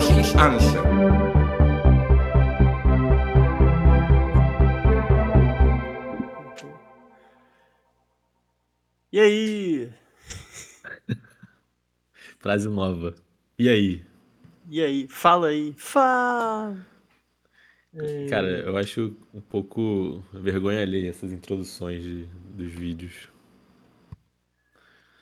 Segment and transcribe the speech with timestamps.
[0.00, 0.78] prosić Ansę.
[9.12, 9.88] E aí?
[12.38, 13.14] Frase nova.
[13.58, 14.02] E aí?
[14.70, 15.06] E aí?
[15.08, 15.74] Fala aí.
[15.76, 16.86] Fala!
[18.30, 23.28] Cara, eu acho um pouco vergonha alheia essas introduções de, dos vídeos.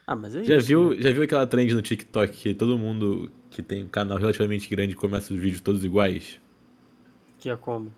[0.07, 0.67] Ah, mas é Já isso.
[0.69, 1.01] viu, né?
[1.01, 4.95] já viu aquela trend no TikTok que todo mundo que tem um canal relativamente grande
[4.95, 6.41] começa os vídeos todos iguais?
[7.39, 7.93] Que é como?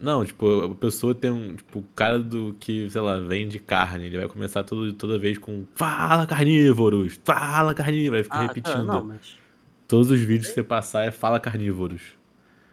[0.00, 4.06] Não, tipo, a pessoa tem um, tipo, o cara do que, sei lá, vende carne,
[4.06, 8.52] ele vai começar todo, toda vez com Fala carnívoros, fala carnívoros, vai ficar Ah, tá,
[8.54, 8.84] repetindo.
[8.84, 9.38] não, mas.
[9.88, 12.02] Todos os vídeos que você passar é fala carnívoros.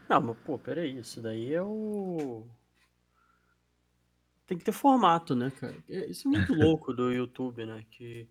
[0.10, 2.44] Não, mas pô, peraí, isso daí é o.
[4.48, 5.76] Tem que ter formato, né, cara?
[5.90, 7.84] É- Isso é muito louco do YouTube, né?
[7.90, 8.28] Que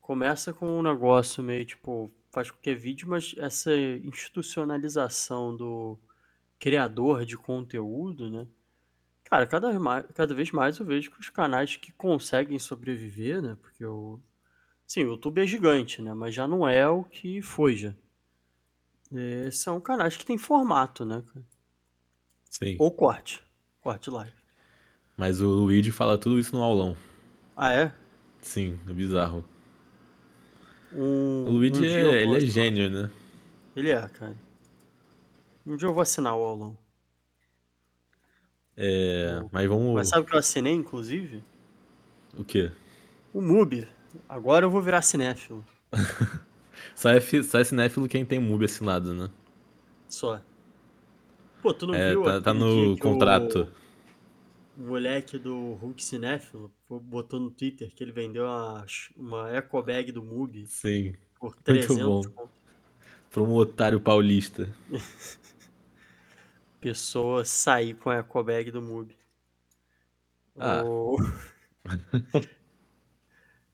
[0.00, 5.98] começa com um negócio meio tipo, faz qualquer vídeo, mas essa institucionalização do
[6.58, 8.46] criador de conteúdo, né?
[9.24, 13.40] Cara, cada, vez mais, cada vez mais eu vejo que os canais que conseguem sobreviver,
[13.40, 13.56] né?
[13.62, 14.20] Porque o.
[14.86, 16.12] Sim, o YouTube é gigante, né?
[16.12, 17.94] Mas já não é o que foi já.
[19.14, 21.22] É, são canais que têm formato, né?
[22.50, 22.76] Sim.
[22.78, 23.42] Ou corte.
[23.80, 24.36] Corte live.
[25.16, 26.94] Mas o Luigi fala tudo isso no aulão.
[27.56, 27.94] Ah, é?
[28.42, 29.42] Sim, é bizarro.
[30.92, 33.10] Um, O Luigi um é, eu ele é gênio, né?
[33.74, 34.36] Ele é, cara.
[35.66, 36.78] Um dia eu vou assinar o aulão.
[38.76, 39.94] É, mas vamos.
[39.94, 41.42] Mas sabe o que eu assinei, inclusive?
[42.38, 42.70] O quê?
[43.32, 43.88] O MUBI.
[44.28, 45.64] Agora eu vou virar cinéfilo.
[46.94, 49.28] Só é, só é cinéfilo quem tem MUBI assinado, né?
[50.08, 50.40] Só.
[51.60, 53.62] Pô, tu não É, viu tá, tá no contrato.
[53.62, 53.68] O
[54.76, 60.22] moleque do Hulk Cinéfilo botou no Twitter que ele vendeu uma, uma eco bag do
[60.22, 61.14] MUBI Sim.
[61.38, 62.22] por Muito 300 bom.
[62.22, 62.50] conto.
[63.30, 64.68] Pra um otário paulista.
[66.80, 69.16] pessoa sair com a eco bag do MUBI.
[70.58, 70.82] Ah.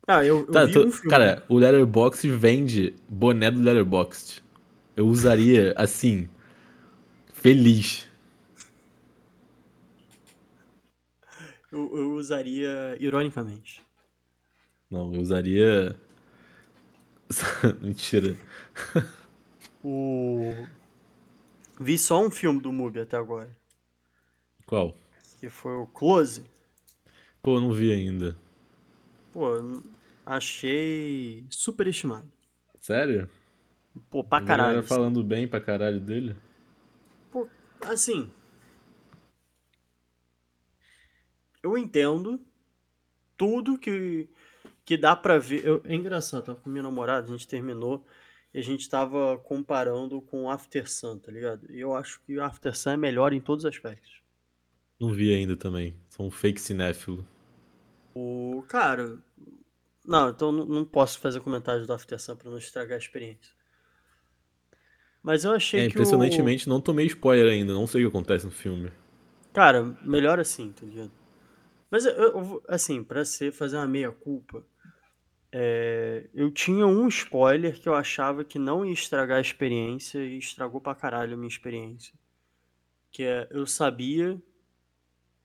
[0.07, 4.43] Ah, eu, eu Tá, tô- um cara, o Letterboxd vende boné do Letterboxd.
[4.97, 6.29] Eu usaria assim,
[7.33, 8.09] feliz.
[11.73, 13.83] Eu, eu usaria ironicamente.
[14.91, 15.97] Não, eu usaria.
[17.81, 18.37] Mentira.
[19.83, 20.55] O...
[21.81, 23.51] Vi só um filme do MUBI até agora,
[24.67, 24.95] Qual?
[25.41, 26.45] que foi o Close.
[27.43, 28.37] Pô, não vi ainda.
[29.33, 29.83] Pô,
[30.25, 32.31] achei superestimado.
[32.81, 33.29] Sério?
[34.11, 34.79] Pô, pra caralho.
[34.79, 34.89] assim.
[34.89, 36.37] falando bem pra caralho dele.
[37.31, 37.49] Pô,
[37.81, 38.31] assim.
[41.63, 42.41] Eu entendo
[43.37, 44.29] tudo que,
[44.85, 45.65] que dá pra ver.
[45.65, 48.05] Eu- é engraçado, tava com minha namorada, a gente terminou
[48.53, 51.71] e a gente tava comparando com After Sun, tá ligado?
[51.71, 54.21] E eu acho que After Sun é melhor em todos os aspectos.
[55.01, 55.97] Não vi ainda também.
[56.11, 57.27] Sou um fake cinéfilo.
[58.15, 59.19] O cara.
[60.05, 63.53] Não, então não, posso fazer comentários do After Sun pra não estragar a experiência.
[65.23, 65.91] Mas eu achei É, que o.
[65.93, 67.73] impressionantemente não tomei spoiler ainda.
[67.73, 68.91] Não sei o que acontece no filme.
[69.53, 71.11] Cara, melhor assim, tá ligado?
[71.93, 74.65] Mas eu, eu assim, pra ser, fazer uma meia-culpa,
[75.53, 80.39] é, eu tinha um spoiler que eu achava que não ia estragar a experiência e
[80.39, 82.15] estragou pra caralho a minha experiência.
[83.11, 84.41] Que é, eu sabia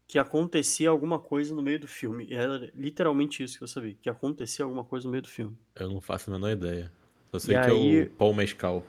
[0.07, 2.25] que acontecia alguma coisa no meio do filme.
[2.29, 5.57] E era literalmente isso que eu sabia, que acontecia alguma coisa no meio do filme.
[5.75, 6.89] Eu não faço a menor ideia.
[7.29, 8.85] Só sei E que é aí- o Paul Mescal.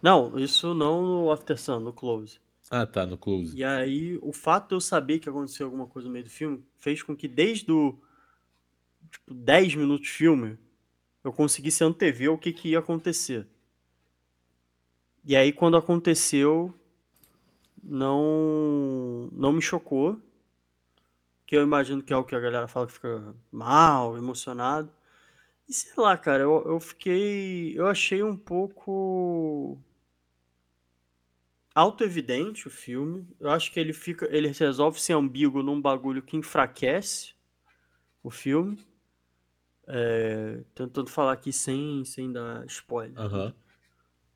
[0.00, 2.40] Não, isso não no After Sun, no Close.
[2.70, 3.56] Ah, tá, no Close.
[3.56, 6.64] E aí, o fato de eu saber que aconteceu alguma coisa no meio do filme
[6.78, 7.98] fez com que desde o
[9.10, 10.58] tipo, 10 minutos de filme
[11.22, 13.46] eu conseguisse antever o que, que ia acontecer.
[15.24, 16.74] E aí, quando aconteceu,
[17.82, 20.20] não, não me chocou.
[21.46, 24.90] Que eu imagino que é o que a galera fala que fica mal, emocionado.
[25.68, 27.78] E sei lá, cara, eu, eu fiquei.
[27.78, 29.78] Eu achei um pouco
[31.76, 33.28] auto-evidente o filme.
[33.38, 37.34] Eu acho que ele fica, ele resolve ser ambíguo num bagulho que enfraquece
[38.22, 38.82] o filme.
[39.86, 43.20] É, tentando falar aqui sem, sem dar spoiler.
[43.20, 43.54] Aham.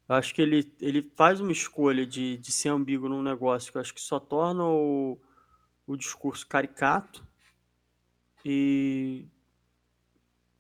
[0.07, 3.79] Eu acho que ele, ele faz uma escolha de, de ser ambíguo num negócio que
[3.79, 5.19] eu acho que só torna o,
[5.87, 7.27] o discurso caricato.
[8.45, 9.27] E.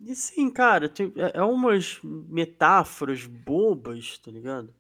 [0.00, 4.74] E sim, cara, tem, é, é umas metáforas bobas, tá ligado?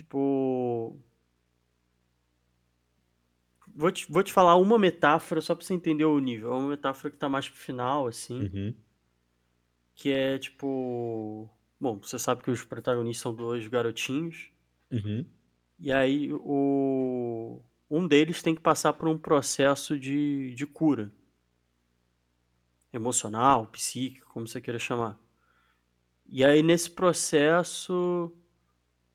[0.00, 0.98] Tipo.
[3.74, 6.52] Vou te, vou te falar uma metáfora só pra você entender o nível.
[6.52, 8.44] É uma metáfora que tá mais pro final, assim.
[8.44, 8.74] Uhum.
[9.94, 11.48] Que é tipo.
[11.78, 14.50] Bom, você sabe que os protagonistas são dois garotinhos.
[14.90, 15.24] Uhum.
[15.78, 17.60] E aí o
[17.90, 21.12] um deles tem que passar por um processo de, de cura.
[22.92, 25.18] Emocional, psíquico, como você queira chamar.
[26.26, 28.32] E aí nesse processo,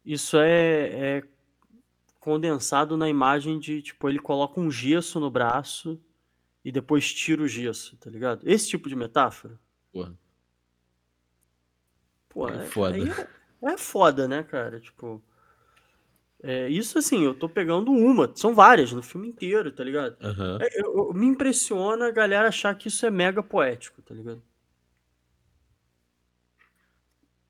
[0.06, 1.24] isso é, é
[2.20, 6.00] condensado na imagem de, tipo, ele coloca um gesso no braço
[6.64, 8.42] e depois tira o gesso, tá ligado?
[8.50, 9.60] Esse tipo de metáfora.
[9.92, 10.14] Porra.
[12.30, 12.98] Pô, É é, foda.
[12.98, 14.80] é, é foda, né, cara?
[14.80, 15.22] Tipo,
[16.44, 20.18] é, isso assim, eu tô pegando uma, são várias no filme inteiro, tá ligado?
[20.60, 24.42] É, eu- eu- me impressiona a galera achar que isso é mega poético, tá ligado?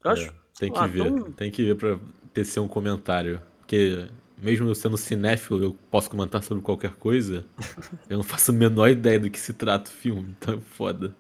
[0.04, 1.04] Eu acho, É, tem que ver.
[1.04, 2.00] tão- Tem que ver pra
[2.36, 3.42] tecer um comentário.
[3.60, 7.46] Porque, mesmo eu sendo cinéfilo, eu posso comentar sobre qualquer coisa.
[8.08, 10.36] eu não faço a menor ideia do que se trata o filme.
[10.38, 11.16] Então é foda.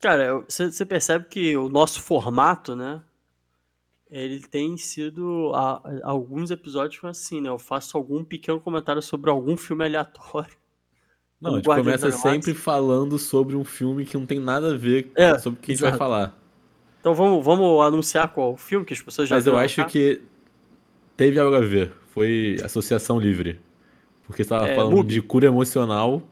[0.00, 3.00] Cara, você percebe que o nosso formato, né?
[4.10, 5.50] Ele tem sido.
[5.54, 7.48] a- a- alguns episódios foram assim, né?
[7.48, 10.52] Eu faço algum pequeno comentário sobre algum filme aleatório.
[11.40, 15.10] Não, a gente começa sempre falando sobre um filme que não tem nada a ver
[15.14, 16.38] É, sobre o que a gente vai falar.
[17.04, 19.84] Então vamos, vamos anunciar qual filme que as pessoas já Mas eu acho tá?
[19.84, 20.22] que
[21.14, 21.92] teve algo a ver.
[22.14, 23.60] Foi Associação Livre.
[24.26, 25.12] Porque você tava É, falando Mubi.
[25.12, 26.22] de cura emocional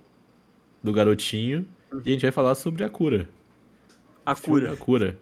[0.83, 1.69] do garotinho.
[1.93, 3.29] E a gente vai falar sobre a cura.
[4.25, 4.73] A cura.
[4.73, 5.19] A cura.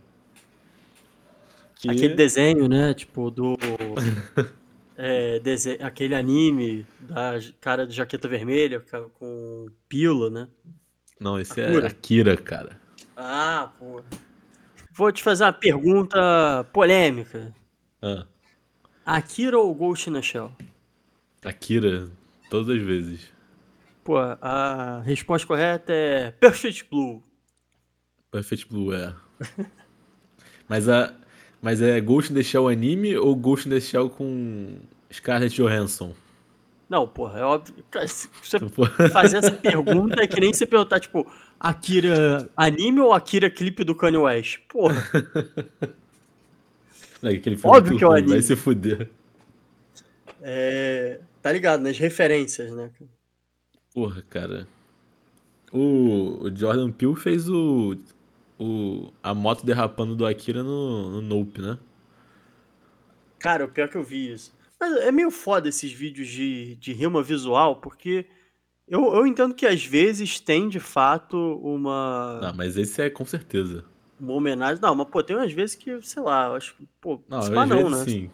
[1.74, 2.94] Que- Aquele desenho, né?
[2.94, 3.56] Tipo, do.
[4.96, 8.80] é, dese- aquele anime da cara de jaqueta vermelha
[9.18, 10.48] com pílula, né?
[11.18, 11.86] Não, esse A é cura.
[11.88, 12.80] Akira, cara.
[13.16, 14.00] Ah, pô.
[14.92, 17.54] Vou te fazer uma pergunta polêmica.
[18.02, 18.26] Ah,
[19.04, 20.52] Akira ou Ghost in the Shell?
[21.44, 22.08] Akira,
[22.48, 23.28] todas as vezes.
[24.04, 27.22] Pô, a resposta correta é Perfect Blue.
[28.30, 29.14] Perfect Blue, é.
[30.68, 31.14] mas, a,
[31.60, 34.78] mas é Ghost in the Shell anime ou Ghost in the Shell com
[35.12, 36.14] Scarlett Johansson?
[36.90, 37.84] Não, porra, é óbvio.
[38.42, 38.58] Você
[39.12, 41.24] fazer essa pergunta é que nem você perguntar, tipo,
[41.58, 44.58] Akira anime ou Akira clipe do Kanye West?
[44.68, 45.00] Porra,
[47.22, 48.42] não, aquele filme Óbvio que é o ruim, vai anime.
[48.42, 49.08] se fuder.
[50.42, 52.90] é, tá ligado, nas referências, né?
[53.94, 54.66] Porra, cara.
[55.72, 57.96] O, o Jordan Peele fez o,
[58.58, 61.78] o a moto derrapando do Akira no, no Nope, né?
[63.38, 64.52] Cara, o pior que eu vi isso.
[64.80, 68.26] Mas é meio foda esses vídeos de, de rima visual, porque
[68.88, 73.24] eu, eu entendo que às vezes tem de fato uma, Não, mas esse é com
[73.24, 73.84] certeza.
[74.18, 74.80] uma homenagem.
[74.82, 77.48] Não, mas pô, tem umas vezes que, sei lá, eu acho que, pô, Não, às
[77.48, 78.04] pá não, vezes né?
[78.04, 78.30] sim.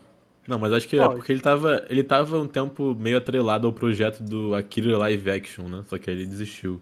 [0.47, 3.67] Não, mas acho que é Ó, porque ele tava, ele tava um tempo meio atrelado
[3.67, 5.85] ao projeto do Akira Live Action, né?
[5.89, 6.81] Só que aí ele desistiu.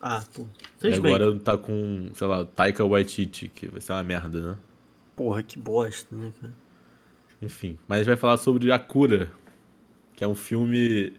[0.00, 0.46] Ah, pô,
[0.88, 1.18] E fez bem.
[1.18, 4.58] agora tá com, sei lá, Taika Waititi, que vai ser uma merda, né?
[5.16, 6.52] Porra, que bosta, né, cara?
[7.42, 9.32] Enfim, mas a gente vai falar sobre A Cura,
[10.14, 11.12] que é um filme.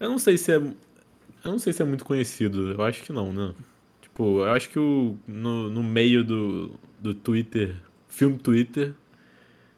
[0.00, 0.56] Eu não sei se é.
[0.56, 3.54] Eu não sei se é muito conhecido, eu acho que não, né?
[4.00, 7.76] Tipo, eu acho que o, no, no meio do, do Twitter,
[8.08, 8.94] filme Twitter,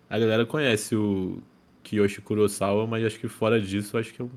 [0.08, 1.42] a galera conhece o
[1.82, 4.30] Kiyoshi Kurosawa, mas acho que fora disso, eu acho que eu.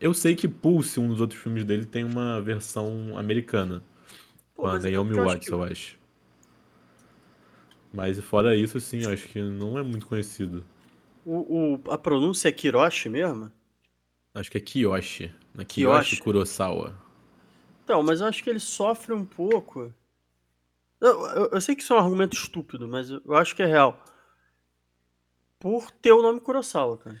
[0.00, 3.82] Eu sei que Pulse, um dos outros filmes dele, tem uma versão americana.
[4.54, 5.98] Pô, Com a mas é Naomi Watts, eu acho.
[7.96, 10.62] Mas fora isso, assim, eu acho que não é muito conhecido.
[11.24, 13.50] O, o- a pronúncia é Kiroshi mesmo?
[14.34, 15.32] Acho que é Kiyoshi.
[15.54, 15.64] Né?
[15.64, 15.66] Kiyoshi.
[15.66, 16.94] Kiyoshi Kurosawa.
[17.84, 19.92] Então, mas eu acho que ele sofre um pouco.
[21.00, 23.66] Eu, eu- eu sei que isso é um argumento estúpido, mas eu, acho que é
[23.66, 23.98] real.
[25.58, 27.20] Por ter o nome Kurosawa, cara.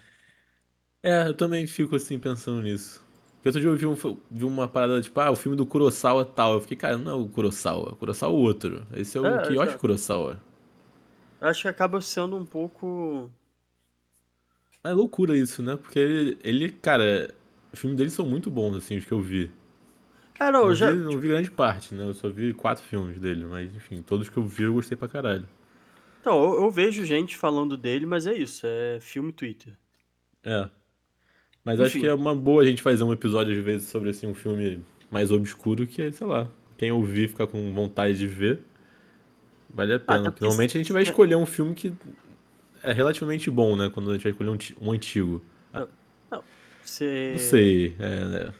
[1.02, 3.02] É, eu também fico assim pensando nisso.
[3.36, 6.24] Porque outro dia eu vi, um- vi uma parada tipo, ah, o filme do Kurosawa
[6.24, 6.54] tal.
[6.54, 8.86] Eu fiquei, cara, não é o Kurosawa, o Kurosawa é o outro.
[8.92, 9.78] Esse é o É, Kiyoshi exato.
[9.78, 10.40] Kurosawa.
[11.40, 13.30] Eu acho que acaba sendo um pouco.
[14.82, 15.76] É loucura isso, né?
[15.76, 17.34] Porque ele, ele, cara,
[17.72, 19.50] os filmes dele são muito bons, assim, os que eu vi.
[20.38, 20.90] É, não, Não eu já.
[20.90, 22.04] vi, não vi grande parte, né?
[22.04, 25.08] Eu só vi quatro filmes dele, mas enfim, todos que eu vi eu gostei pra
[25.08, 25.48] caralho.
[26.20, 29.74] Então, eu, eu vejo gente falando dele, mas é isso, é filme Twitter.
[30.44, 30.68] É.
[31.64, 32.00] Mas acho Enfim.
[32.00, 34.84] que é uma boa a gente fazer um episódio às vezes sobre assim, um filme
[35.10, 38.60] mais obscuro que, sei lá, quem ouvir ficar com vontade de ver,
[39.70, 40.20] vale a pena.
[40.20, 41.92] até Porque normalmente a gente vai escolher um filme que
[42.82, 43.90] é relativamente bom, né?
[43.90, 45.42] Quando a gente vai escolher um, um antigo.
[45.72, 45.86] Ah,
[46.82, 47.32] Você...
[47.32, 47.96] Não sei.
[47.98, 48.54] É, né?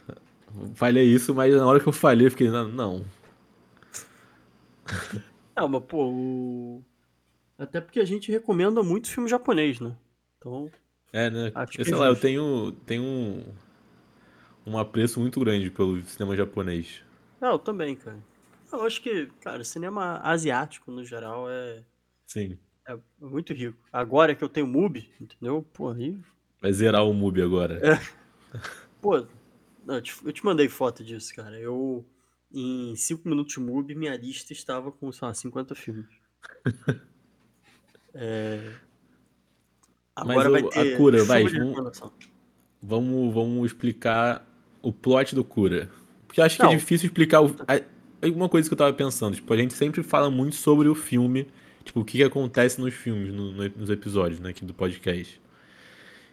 [0.75, 2.67] Falei isso, mas na hora que eu falei, eu fiquei, não.
[2.67, 3.05] não.
[5.55, 6.83] Não, mas pô, o...
[7.57, 9.95] Até porque a gente recomenda muito filme japonês, né?
[10.37, 10.69] Então,
[11.11, 11.51] É, né?
[11.77, 13.43] Eu sei é lá, eu tenho, tenho um,
[14.65, 17.01] um apreço muito grande pelo cinema japonês.
[17.41, 18.17] não, eu também, cara.
[18.71, 21.83] Eu acho que, cara, cinema asiático, no geral, é,
[22.25, 22.57] Sim.
[22.87, 23.77] é muito rico.
[23.91, 25.65] Agora que eu tenho MUBI, entendeu?
[25.73, 26.17] Pô, aí...
[26.61, 27.79] Vai zerar o MUBI agora.
[27.85, 27.99] É.
[29.01, 29.25] Pô,
[29.85, 31.57] não, eu, te, eu te mandei foto disso, cara.
[31.59, 32.05] Eu,
[32.51, 36.07] em 5 minutos de MUBI, minha lista estava com, sei lá, 50 filmes.
[38.13, 38.73] é...
[40.15, 42.01] Agora Mas vai o- ter a cura, vai, vamos-.
[42.81, 44.45] Vamos, vamos explicar
[44.81, 45.89] o plot do Cura.
[46.25, 46.71] Porque eu acho que Não.
[46.71, 49.35] é difícil explicar o- a- uma coisa que eu tava pensando.
[49.35, 51.47] Tipo, a gente sempre fala muito sobre o filme,
[51.83, 55.39] tipo, o que, que acontece nos filmes, no- no- nos episódios, né, aqui do podcast.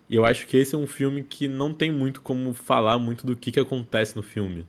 [0.09, 3.27] E eu acho que esse é um filme que não tem muito como falar muito
[3.27, 4.67] do que, que acontece no filme.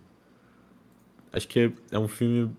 [1.31, 2.51] Acho que é, é um filme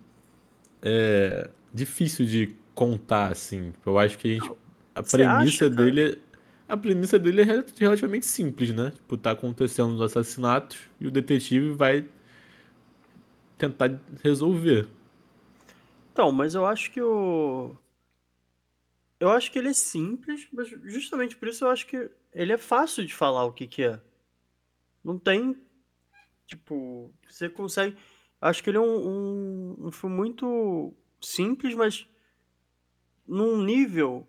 [0.83, 3.73] é, difícil de contar, assim.
[3.85, 4.53] Eu acho que a gente.
[4.95, 6.19] A premissa acha, dele.
[6.69, 8.91] A premissa dele é rel- relativamente simples, né?
[8.95, 12.05] Tipo, tá acontecendo os assassinatos e o detetive vai
[13.59, 14.89] tentar resolver.
[16.13, 17.77] Então, mas eu acho que o.
[19.19, 22.59] Eu acho que ele é simples, mas justamente por isso eu acho que ele é
[22.59, 24.01] fácil de falar o que que é.
[25.03, 25.57] Não tem.
[26.47, 27.97] Tipo, você consegue.
[28.41, 32.07] Acho que ele é um, um, um filme muito simples, mas
[33.27, 34.29] num nível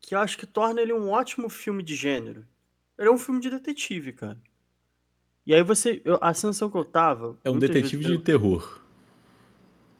[0.00, 2.46] que eu acho que torna ele um ótimo filme de gênero.
[2.98, 4.40] Ele é um filme de detetive, cara.
[5.46, 6.00] E aí você.
[6.04, 7.36] eu- a sensação que eu tava.
[7.44, 8.80] É um detetive de terror.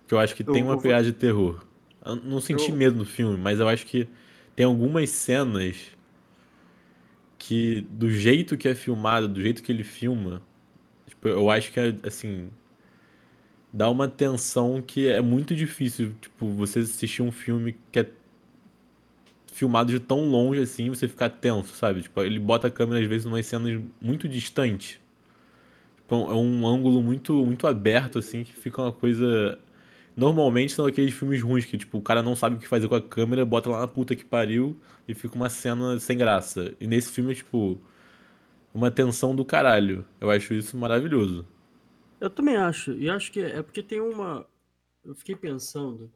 [0.08, 1.64] Que eu acho que Eu- tem uma eu pegada de terror.
[2.04, 4.08] Eu não senti Eu- medo no filme, mas eu acho que
[4.54, 5.76] tem algumas cenas
[7.38, 10.42] que, do jeito que é filmado, do jeito que ele filma,
[11.06, 12.48] tipo, eu acho que é, assim,
[13.72, 18.10] dá uma tensão que é muito difícil, tipo, você assistir um filme que é
[19.52, 22.02] filmado de tão longe assim, você ficar tenso, sabe?
[22.02, 24.98] Tipo, ele bota a câmera às vezes em umas cenas muito distantes.
[26.06, 29.58] Tipo, é um ângulo muito muito aberto assim, que fica uma coisa
[30.16, 32.94] Normalmente são aqueles filmes ruins que, tipo, o cara não sabe o que fazer com
[32.94, 34.74] a câmera, bota lá na puta que pariu
[35.06, 36.74] e fica uma cena sem graça.
[36.80, 37.78] E nesse filme é, tipo,
[38.72, 40.06] uma tensão do caralho.
[40.18, 41.46] Eu acho isso maravilhoso.
[42.18, 42.92] Eu também acho.
[42.92, 44.46] E acho que é porque tem uma.
[45.04, 46.10] Eu fiquei pensando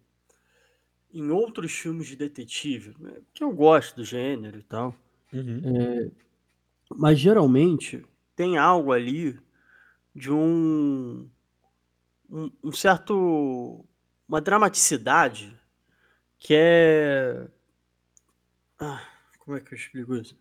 [1.12, 4.94] em outros filmes de detetive, né, que eu gosto do gênero e tal.
[5.30, 6.10] Uhum.
[6.96, 8.02] Mas geralmente
[8.34, 9.38] tem algo ali
[10.14, 11.28] de um,
[12.28, 13.84] um, um certo.
[14.28, 15.58] uma dramaticidade
[16.38, 17.48] que é.
[18.80, 19.00] Ah,
[19.38, 20.36] como é que eu explico isso?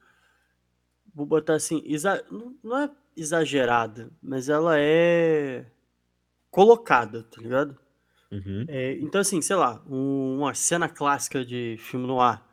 [1.13, 2.23] Vou botar assim, exa-
[2.63, 5.65] não é exagerada, mas ela é
[6.51, 7.77] colocada, tá ligado?
[8.31, 8.65] Uhum.
[8.67, 12.47] É, então, assim, sei lá, um- uma cena clássica de filme no ar,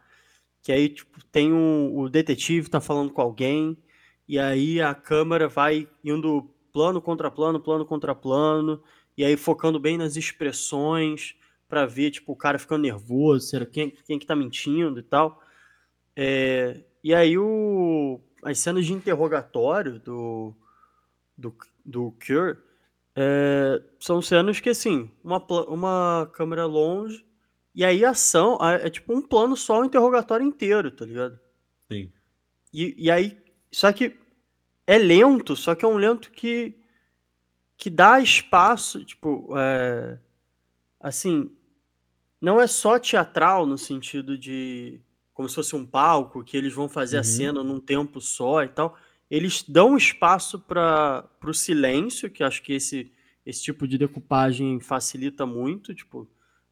[0.62, 3.78] que aí, tipo, tem um, o detetive tá falando com alguém,
[4.28, 8.82] e aí a câmera vai indo plano contra plano, plano contra plano,
[9.16, 11.34] e aí focando bem nas expressões,
[11.66, 15.40] pra ver, tipo, o cara ficando nervoso, será quem, quem que tá mentindo e tal.
[16.14, 20.54] É, e aí o, as cenas de interrogatório do,
[21.38, 22.58] do, do Cure
[23.16, 27.24] é, são cenas que, assim, uma, uma câmera longe,
[27.74, 31.40] e aí a ação a- é tipo um plano só, o interrogatório inteiro, tá ligado?
[31.90, 32.12] Sim.
[32.70, 33.38] E, e aí,
[33.72, 34.14] só que
[34.86, 36.74] é lento, só que é um lento que,
[37.76, 40.18] que dá espaço, tipo, é,
[41.00, 41.50] assim,
[42.40, 45.00] não é só teatral no sentido de
[45.34, 47.24] como se fosse um palco, que eles vão fazer a Uhum.
[47.24, 48.96] cena num tempo só e tal.
[49.30, 53.12] Eles dão espaço para o silêncio, que acho que esse,
[53.44, 56.26] esse tipo de decupagem facilita muito, tipo,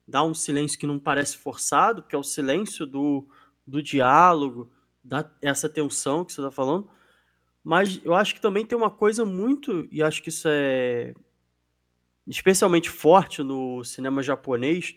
[0.08, 3.28] dá um silêncio que não parece forçado, que é o silêncio do,
[3.66, 4.70] do diálogo,
[5.02, 6.88] dá essa tensão que você está falando.
[7.64, 11.14] Mas eu acho que também tem uma coisa muito, e acho que isso é
[12.26, 14.94] especialmente forte no cinema japonês,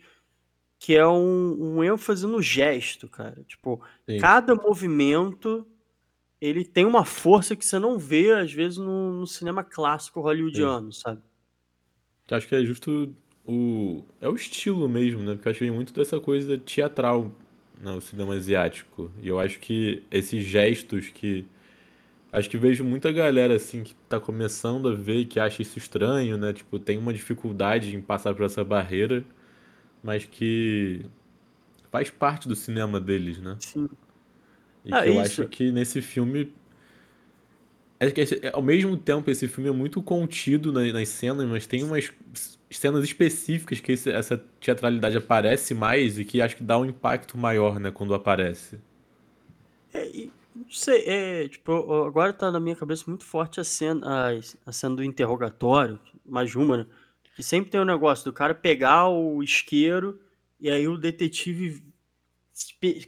[0.79, 3.43] que é um, um ênfase no gesto, cara.
[3.47, 4.17] Tipo, Sim.
[4.19, 5.65] cada movimento
[6.39, 10.91] ele tem uma força que você não vê, às vezes, no, no cinema clássico hollywoodiano,
[10.93, 11.21] sabe?
[12.29, 14.03] Eu acho que é justo o.
[14.21, 15.33] É o estilo mesmo, né?
[15.33, 17.31] Porque eu achei muito dessa coisa teatral
[17.81, 19.11] no cinema asiático.
[19.21, 21.45] E eu acho que esses gestos que.
[22.31, 25.77] Acho que vejo muita galera assim que tá começando a ver e que acha isso
[25.77, 26.53] estranho, né?
[26.53, 29.23] Tipo, tem uma dificuldade em passar por essa barreira,
[30.03, 31.05] mas que
[31.91, 33.57] faz parte do cinema deles, né?
[33.59, 33.87] Sim.
[34.85, 35.43] E Ah, que eu isso.
[35.43, 36.51] acho que nesse filme.
[37.99, 38.21] É que
[38.53, 42.11] ao mesmo tempo, esse filme é muito contido na- nas cenas, mas tem umas
[42.69, 47.79] cenas específicas que essa teatralidade aparece mais e que acho que dá um impacto maior,
[47.79, 48.77] né, quando aparece.
[49.93, 51.71] É, e, não sei, é, tipo,
[52.03, 54.29] agora tá na minha cabeça muito forte a cena, a,
[54.65, 56.85] a cena do interrogatório, mais uma, né?
[57.35, 60.19] Que sempre tem o um negócio do cara pegar o isqueiro
[60.59, 61.83] e aí o detetive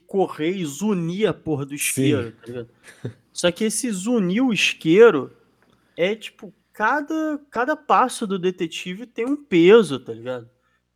[0.06, 2.70] correr e zunir a porra do isqueiro, tá ligado?
[3.34, 5.36] Só que esse zunir o isqueiro
[5.98, 10.50] é tipo, cada, cada passo do detetive tem um peso, tá ligado?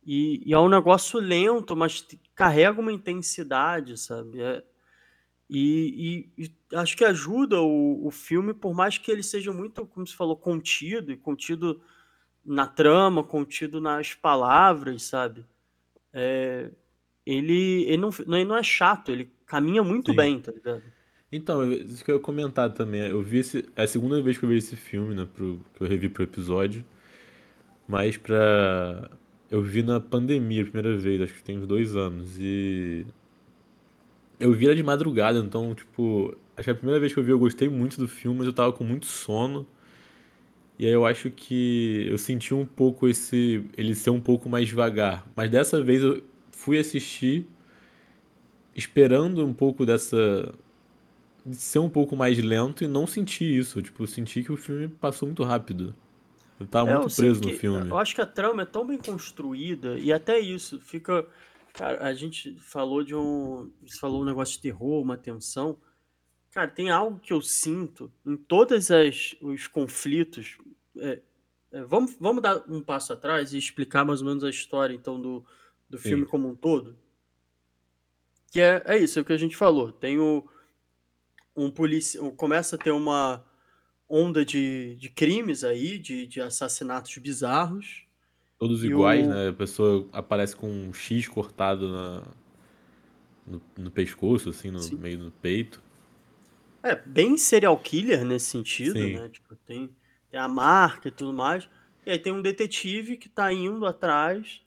[0.06, 4.40] E, e é um negócio lento, mas carrega uma intensidade, sabe?
[4.40, 4.62] É,
[5.56, 9.86] e, e, e, acho que ajuda o, o filme, por mais que ele seja muito,
[9.86, 11.80] como se falou, contido, e contido
[12.44, 15.44] na trama, contido nas palavras, sabe?
[16.12, 16.70] É,
[17.24, 20.16] ele, ele, não, ele não é chato, ele caminha muito Sim.
[20.16, 20.82] bem, tá ligado?
[21.30, 23.00] Então, isso que eu ia comentar também.
[23.02, 23.68] Eu vi esse.
[23.74, 25.26] É a segunda vez que eu vi esse filme, né?
[25.34, 26.84] Pro, que eu revi pro episódio.
[27.88, 29.10] Mas pra.
[29.50, 32.38] Eu vi na pandemia a primeira vez, acho que tem uns dois anos.
[32.38, 33.04] E.
[34.44, 36.36] Eu vi ela de madrugada, então, tipo.
[36.56, 38.52] Acho que a primeira vez que eu vi eu gostei muito do filme, mas eu
[38.52, 39.66] tava com muito sono.
[40.78, 43.64] E aí eu acho que eu senti um pouco esse.
[43.76, 45.26] ele ser um pouco mais devagar.
[45.34, 46.22] Mas dessa vez eu
[46.52, 47.46] fui assistir
[48.76, 50.52] esperando um pouco dessa
[51.46, 53.80] de ser um pouco mais lento e não senti isso.
[53.80, 55.94] Tipo, senti que o filme passou muito rápido.
[56.60, 57.88] Eu tava é, muito preso no filme.
[57.88, 61.26] Eu acho que a trama é tão bem construída e até isso fica.
[61.74, 63.70] Cara, a gente falou de um.
[63.84, 65.76] Você falou um negócio de terror, uma tensão.
[66.52, 68.88] Cara, tem algo que eu sinto em todos
[69.42, 70.56] os conflitos.
[70.96, 71.20] É,
[71.72, 75.20] é, vamos, vamos dar um passo atrás e explicar mais ou menos a história, então,
[75.20, 75.44] do,
[75.90, 76.30] do filme Sim.
[76.30, 76.96] como um todo.
[78.52, 79.90] Que é, é isso, é o que a gente falou.
[79.90, 80.48] Tem o,
[81.56, 83.44] um polícia começa a ter uma
[84.08, 88.03] onda de, de crimes aí, de, de assassinatos bizarros.
[88.64, 89.30] Todos iguais, o...
[89.30, 89.48] né?
[89.48, 92.22] A pessoa aparece com um X cortado na,
[93.46, 94.96] no, no pescoço, assim, no Sim.
[94.96, 95.82] meio do peito.
[96.82, 99.18] É, bem serial killer nesse sentido, Sim.
[99.18, 99.28] né?
[99.28, 99.90] Tipo, tem,
[100.30, 101.68] tem a marca e tudo mais.
[102.06, 104.62] E aí tem um detetive que tá indo atrás.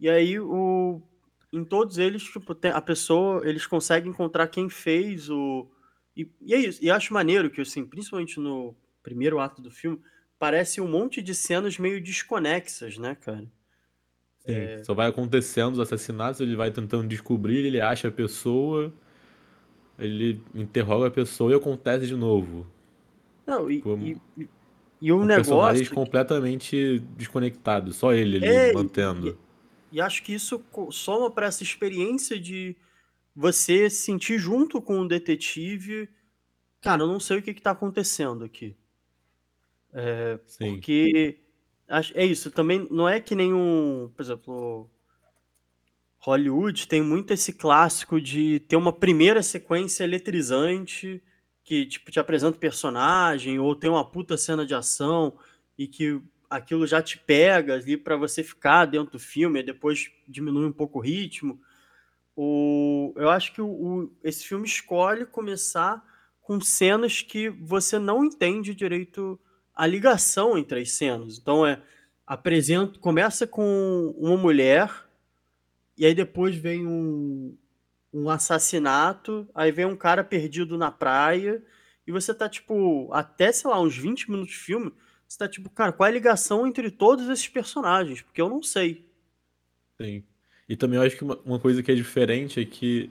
[0.00, 1.02] E aí o.
[1.52, 5.68] Em todos eles, tipo, a pessoa, eles conseguem encontrar quem fez o,
[6.16, 6.82] e, e é isso.
[6.82, 10.00] E acho maneiro que, assim, principalmente no primeiro ato do filme,
[10.38, 13.46] parece um monte de cenas meio desconexas, né, cara?
[14.40, 14.84] Sim, é...
[14.84, 18.92] só vai acontecendo os assassinatos, ele vai tentando descobrir, ele acha a pessoa,
[19.98, 22.66] ele interroga a pessoa e acontece de novo.
[23.46, 24.06] Não, e, Como...
[24.06, 24.48] e,
[25.00, 25.84] e, um, um negócio.
[25.84, 25.94] Que...
[25.94, 29.38] completamente desconectado, só ele ali é, mantendo.
[29.90, 32.76] E, e acho que isso soma para essa experiência de
[33.34, 36.08] você sentir junto com o detetive,
[36.80, 38.76] cara, eu não sei o que está acontecendo aqui.
[39.94, 41.38] É, porque
[42.14, 44.90] é isso, também não é que nem um, por exemplo,
[46.18, 51.22] Hollywood tem muito esse clássico de ter uma primeira sequência eletrizante
[51.62, 55.38] que tipo te apresenta o personagem ou tem uma puta cena de ação
[55.78, 60.10] e que aquilo já te pega ali para você ficar dentro do filme, e depois
[60.28, 61.60] diminui um pouco o ritmo.
[62.36, 66.02] O, eu acho que o, o, esse filme escolhe começar
[66.42, 69.38] com cenas que você não entende direito
[69.74, 71.38] a ligação entre as cenas.
[71.38, 71.80] Então é
[72.26, 74.90] apresenta, começa com uma mulher
[75.96, 77.56] e aí depois vem um,
[78.12, 81.62] um assassinato, aí vem um cara perdido na praia
[82.06, 84.92] e você tá tipo até sei lá uns 20 minutos de filme,
[85.28, 88.22] você tá tipo, cara, qual é a ligação entre todos esses personagens?
[88.22, 89.04] Porque eu não sei.
[90.00, 90.22] Sim.
[90.68, 93.10] E também eu acho que uma, uma coisa que é diferente é que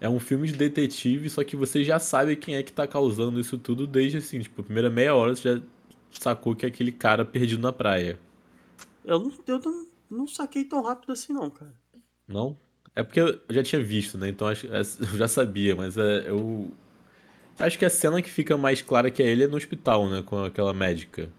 [0.00, 3.40] é um filme de detetive, só que você já sabe quem é que tá causando
[3.40, 5.62] isso tudo desde assim, tipo, a primeira meia hora você já
[6.10, 8.18] sacou que é aquele cara perdido na praia.
[9.04, 11.74] Eu não, eu não, não saquei tão rápido assim não, cara.
[12.26, 12.56] Não?
[12.94, 14.28] É porque eu já tinha visto, né?
[14.28, 16.70] Então acho, é, eu já sabia, mas é, eu
[17.58, 20.22] acho que a cena que fica mais clara que é ele é no hospital, né?
[20.22, 21.30] Com aquela médica.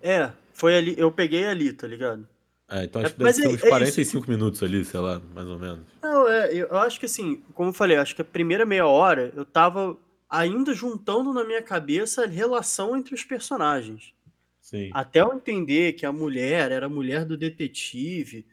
[0.00, 2.26] É, foi ali, eu peguei ali, tá ligado?
[2.70, 5.20] É, então acho é, que deve ser é, uns 45 é minutos ali, sei lá,
[5.34, 5.80] mais ou menos.
[6.02, 9.32] Não, é, eu acho que assim, como eu falei, acho que a primeira meia hora
[9.34, 9.96] eu tava
[10.28, 14.12] ainda juntando na minha cabeça a relação entre os personagens.
[14.60, 14.90] Sim.
[14.92, 18.46] Até eu entender que a mulher era a mulher do detetive.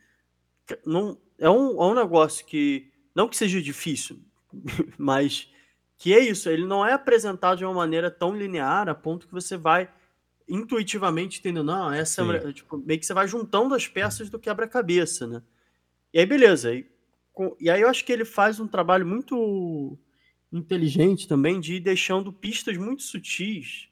[0.86, 4.20] Não, é, um, é um negócio que, não que seja difícil,
[4.98, 5.52] mas
[5.98, 9.34] que é isso, ele não é apresentado de uma maneira tão linear a ponto que
[9.34, 9.90] você vai
[10.48, 15.26] intuitivamente entendendo, não, essa é, tipo, meio que você vai juntando as peças do quebra-cabeça,
[15.26, 15.42] né?
[16.14, 16.74] E aí, beleza.
[16.74, 16.86] E,
[17.34, 19.98] com, e aí eu acho que ele faz um trabalho muito
[20.58, 23.90] inteligente também de ir deixando pistas muito sutis,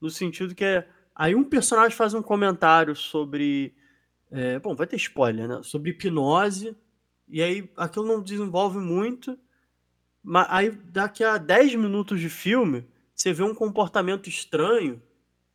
[0.00, 0.88] no sentido que é.
[1.14, 3.74] Aí um personagem faz um comentário sobre.
[4.30, 5.60] É, bom, vai ter spoiler, né?
[5.62, 6.76] Sobre hipnose,
[7.28, 9.38] e aí aquilo não desenvolve muito,
[10.22, 15.00] mas aí daqui a 10 minutos de filme, você vê um comportamento estranho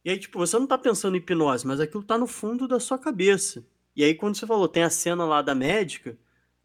[0.03, 2.79] E aí, tipo, você não tá pensando em hipnose, mas aquilo tá no fundo da
[2.79, 3.65] sua cabeça.
[3.95, 6.17] E aí, quando você falou, tem a cena lá da médica,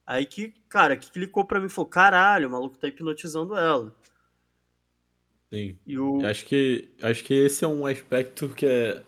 [0.07, 3.95] aí que, cara, que clicou pra mim e falou: caralho, o maluco tá hipnotizando ela.
[5.53, 5.79] Sim.
[5.99, 6.25] O.
[6.25, 9.05] Acho que, acho que esse é um aspecto que é,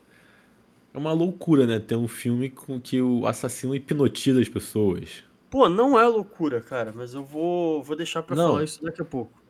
[0.95, 1.81] é uma loucura, né?
[1.81, 5.25] Ter um filme com que o assassino hipnotiza as pessoas.
[5.51, 9.01] Pô, não é loucura, cara, mas eu vou, vou deixar pra falar Não, isso daqui
[9.01, 9.43] a pouco.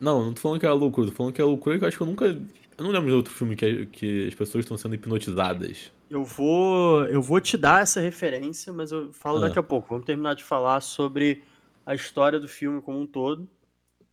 [0.00, 1.96] não, não tô falando que é loucura, tô falando que é loucura que eu acho
[1.96, 2.40] que eu nunca.
[2.76, 5.92] Eu não lembro de outro filme que, que as pessoas estão sendo hipnotizadas.
[6.10, 9.88] Eu vou, eu vou te dar essa referência, mas eu falo daqui Ah, a pouco.
[9.88, 11.42] Vamos terminar de falar sobre
[11.86, 13.48] a história do filme como um todo.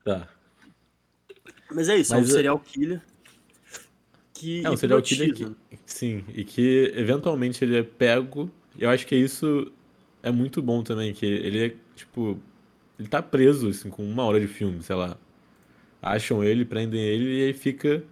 [0.03, 0.29] tá.
[1.73, 3.01] Mas é isso, é um Mas é serial killer
[4.33, 5.55] que é um serial killer que.
[5.85, 8.49] Sim, e que eventualmente ele é pego.
[8.77, 9.71] Eu acho que isso
[10.23, 12.39] é muito bom também, que ele é, tipo.
[12.97, 15.17] Ele tá preso, assim, com uma hora de filme, sei lá.
[16.01, 18.03] Acham ele, prendem ele e aí fica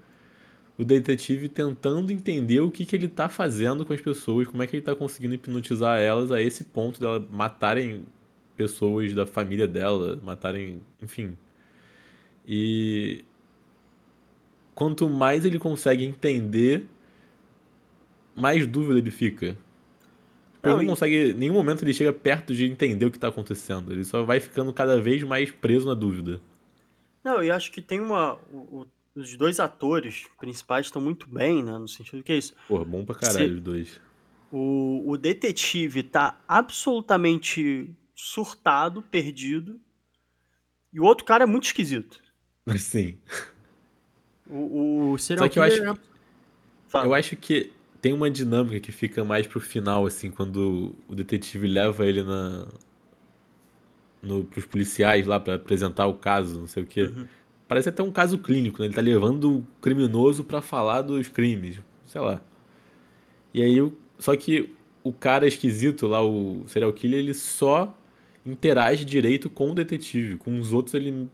[0.80, 4.68] o detetive tentando entender o que que ele tá fazendo com as pessoas, como é
[4.68, 8.06] que ele tá conseguindo hipnotizar elas a esse ponto dela matarem
[8.58, 11.38] pessoas da família dela, matarem, enfim.
[12.48, 13.24] E
[14.74, 16.88] quanto mais ele consegue entender,
[18.36, 19.58] mais dúvida ele fica.
[20.63, 23.92] Ele Não, consegue, em nenhum momento ele chega perto de entender o que tá acontecendo.
[23.94, 26.42] Ele só vai ficando cada vez mais preso na dúvida.
[27.24, 28.36] não, e acho que tem uma.
[28.52, 28.86] o-
[29.20, 31.78] os dois atores principais estão muito bem, né?
[31.78, 32.54] No sentido que é isso.
[32.68, 34.02] Pô, bom pra caralho os dois.
[34.52, 39.80] o, o detetive tá absolutamente surtado, perdido,
[40.92, 42.20] e o outro cara é muito esquisito.
[42.66, 43.18] Assim.
[44.50, 45.96] O, o Só serial que eu acho killer é.
[46.90, 51.16] que eu acho que tem uma dinâmica que fica mais pro final, assim, quando o
[51.16, 52.68] detetive leva ele na,
[54.22, 57.04] no, pros policiais lá pra apresentar o caso, não sei o quê.
[57.04, 57.28] Uhum.
[57.70, 58.88] Parece até um caso clínico, né?
[58.88, 62.42] Ele tá levando o criminoso pra falar dos crimes, sei lá.
[63.54, 67.96] E aí, só que o cara esquisito lá, o serial killer, ele só
[68.46, 70.38] interage direito com o detetive.
[70.38, 71.30] Com os outros, ele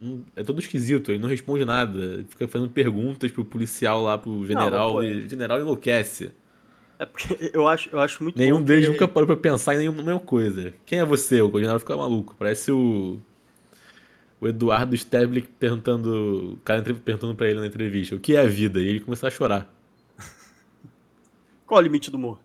[0.00, 1.98] não- é todo esquisito, ele não responde nada.
[1.98, 6.30] Ele fica fazendo perguntas pro policial lá, pro Não, general, pô, e o general enlouquece.
[6.98, 9.14] é porque eu acho, eu acho muito Nenhum deles nunca que.
[9.14, 10.74] parou pra pensar em nenhuma coisa.
[10.86, 11.40] Quem é você?
[11.42, 12.34] O general fica maluco.
[12.38, 13.18] Parece o,
[14.40, 18.46] o Eduardo Sterblick perguntando, o cara perguntando pra ele na entrevista, o que é a
[18.46, 18.80] vida?
[18.80, 19.68] E ele começou a chorar.
[21.66, 22.40] Qual é o limite do humor?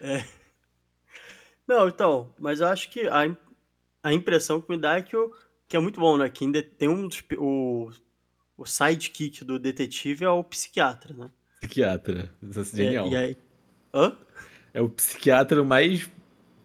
[1.66, 3.36] Não, então, mas eu acho que a,
[4.02, 5.32] a impressão que me dá é que, o,
[5.68, 6.28] que é muito bom, né?
[6.30, 7.90] Que ainda tem um dos, o,
[8.56, 11.30] o sidekick do detetive é o psiquiatra, né?
[11.60, 12.30] Psiquiatra.
[12.42, 13.16] Isso é É, e genial.
[13.16, 13.36] aí.
[13.94, 14.16] Hã?
[14.72, 16.08] É o psiquiatra mais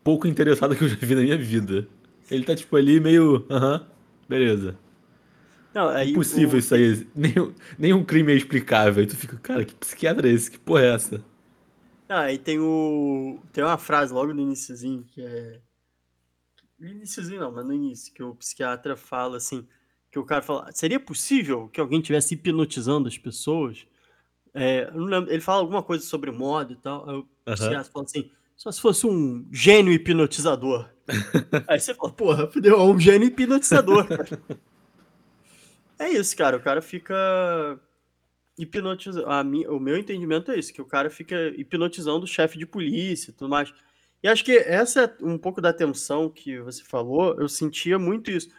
[0.03, 1.87] pouco interessado que eu já vi na minha vida.
[2.31, 3.85] Ele tá tipo ali meio, aham,
[4.27, 4.77] beleza.
[5.73, 7.07] Não, aí Impossível o, isso aí.
[7.13, 9.03] Nenhum, nenhum crime é explicável.
[9.03, 10.49] E tu fica, cara, que psiquiatra é esse?
[10.49, 11.23] Que porra é essa?
[12.07, 13.39] não, aí tem o.
[13.51, 15.61] Tem uma frase logo no iniciozinho que é.
[16.79, 19.67] No iniciozinho não, mas no início, que o psiquiatra fala assim,
[20.09, 23.85] que o cara fala, seria possível que alguém estivesse hipnotizando as pessoas?
[24.53, 27.55] É, lembro, ele fala alguma coisa sobre moda e tal, aí o Aham.
[27.55, 30.89] psiquiatra fala assim, só se fosse um gênio hipnotizador.
[31.67, 34.07] Aí você fala, porra, fudeu, é um gênio hipnotizador.
[35.99, 37.79] É isso, cara, o cara fica
[38.57, 39.27] hipnotizando,
[39.69, 43.33] o meu entendimento é isso, que o cara fica hipnotizando o chefe de polícia e
[43.33, 43.73] tudo mais.
[44.23, 48.29] E acho que essa é um pouco da tensão que você falou, eu sentia muito
[48.29, 48.49] isso.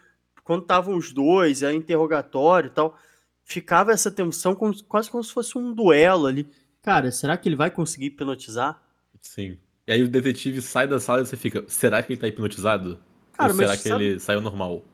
[0.44, 2.98] Quando estavam os dois, aí interrogatório e tal,
[3.44, 6.48] ficava essa tensão como- quase como se fosse um duelo ali.
[6.82, 8.82] Cara, será que ele vai conseguir hipnotizar?
[9.20, 9.56] Sim.
[9.86, 12.90] E aí o detetive sai da sala e você fica, será que ele tá hipnotizado?
[12.90, 12.98] Ou
[13.32, 14.04] Cara, mas será que sabe.
[14.04, 14.84] ele saiu normal?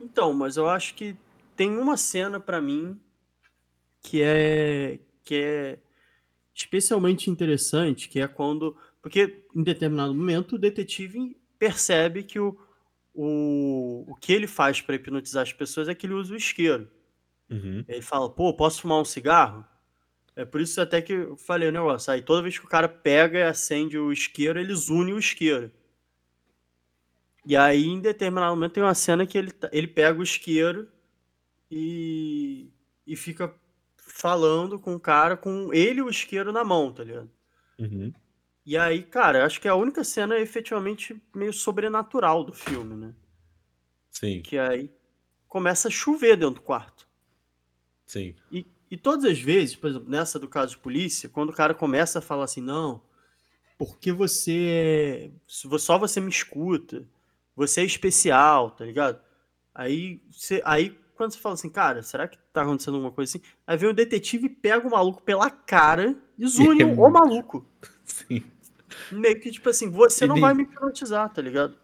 [0.00, 1.16] Então, mas eu acho que
[1.54, 2.98] tem uma cena pra mim
[4.02, 5.78] que é que é
[6.54, 8.76] especialmente interessante, que é quando.
[9.02, 12.58] Porque em determinado momento o detetive percebe que o,
[13.14, 16.88] o, o que ele faz pra hipnotizar as pessoas é que ele usa o isqueiro.
[17.50, 17.84] Uhum.
[17.86, 19.64] Ele fala, pô, posso fumar um cigarro?
[20.36, 22.12] É por isso até que eu falei o negócio.
[22.12, 25.70] Aí toda vez que o cara pega e acende o isqueiro, eles unem o isqueiro.
[27.44, 30.88] E aí, em determinado momento, tem uma cena que ele, tá- ele pega o isqueiro
[31.70, 32.70] e,
[33.06, 33.54] e fica
[33.98, 37.30] falando com o cara com ele e o isqueiro na mão, tá ligado?
[37.78, 38.14] Uhum.
[38.64, 43.14] E aí, cara, acho que é a única cena efetivamente meio sobrenatural do filme, né?
[44.10, 44.90] Sim, Que aí
[45.48, 47.08] começa a chover dentro do quarto.
[48.06, 48.36] sim.
[48.50, 51.72] E, e todas as vezes, por exemplo, nessa do caso de polícia, quando o cara
[51.74, 53.00] começa a falar assim, não,
[53.78, 57.04] porque você, é- só você me escuta,
[57.56, 59.18] você é especial, tá ligado?
[59.74, 63.42] Aí, você, aí quando você fala assim, cara, será que tá acontecendo alguma coisa assim?
[63.66, 67.10] Aí vem o detetive e pega o maluco pela cara e zune É o muito-
[67.12, 67.66] maluco.
[68.04, 68.42] Sim.
[69.12, 71.74] Meio que, tipo assim, você E não nem- vai me hipnotizar, tá ligado?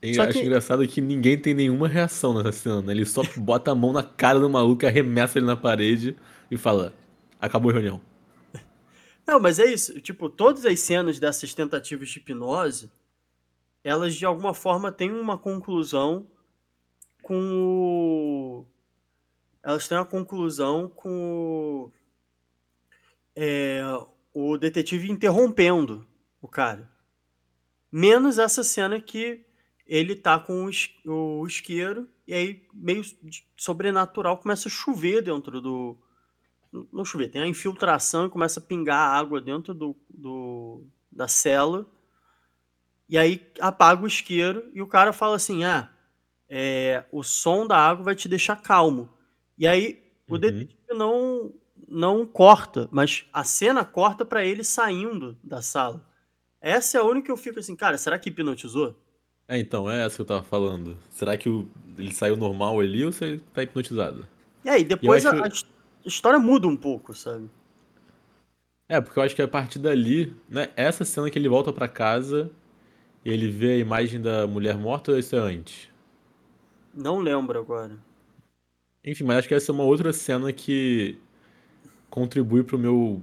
[0.00, 2.82] Eu Só acho que- engraçado que ninguém tem nenhuma reação nessa cena.
[2.82, 2.92] né?
[2.92, 6.16] Ele só bota a mão na cara do maluco, arremessa ele na parede
[6.50, 6.92] e fala:
[7.40, 8.00] Acabou a reunião.
[9.26, 10.00] Não, mas é isso.
[10.00, 12.90] Tipo, todas as cenas dessas tentativas de hipnose,
[13.82, 16.26] elas de alguma forma têm uma conclusão
[17.22, 18.66] com o.
[19.62, 21.92] Elas têm uma conclusão com o.
[23.36, 23.82] é,
[24.32, 26.06] o detetive interrompendo
[26.40, 26.90] o cara.
[27.90, 29.44] Menos essa cena que
[29.86, 33.02] ele tá com o, is- o isqueiro e aí, meio
[33.56, 35.96] sobrenatural, começa a chover dentro do.
[36.92, 41.86] Não chover, tem a infiltração e começa a pingar água dentro do, do- da cela.
[43.08, 45.90] E aí apaga o isqueiro e o cara fala assim: ah,
[46.48, 49.08] é, o som da água vai te deixar calmo.
[49.58, 50.40] E aí o Uhum.
[50.40, 51.52] detetive não,
[51.86, 56.04] não corta, mas a cena corta pra ele saindo da sala.
[56.60, 58.98] Essa é a única que eu fico assim, cara, será que hipnotizou?
[59.46, 60.96] É, então, é essa que eu tava falando.
[61.10, 64.26] Será que o- ele saiu normal ali ou se ele tá hipnotizado?
[64.64, 65.73] E aí, depois a- acho- a, his- a
[66.04, 67.48] história muda um pouco, sabe?
[68.88, 70.70] É, porque eu acho que a partir dali, né?
[70.76, 72.50] Essa cena que ele volta pra casa
[73.24, 75.90] e ele vê a imagem da mulher morta ou isso é antes?
[76.94, 77.98] Não lembro agora.
[79.04, 81.18] Enfim, mas acho que essa é uma outra cena que
[82.10, 83.22] contribui pro meu.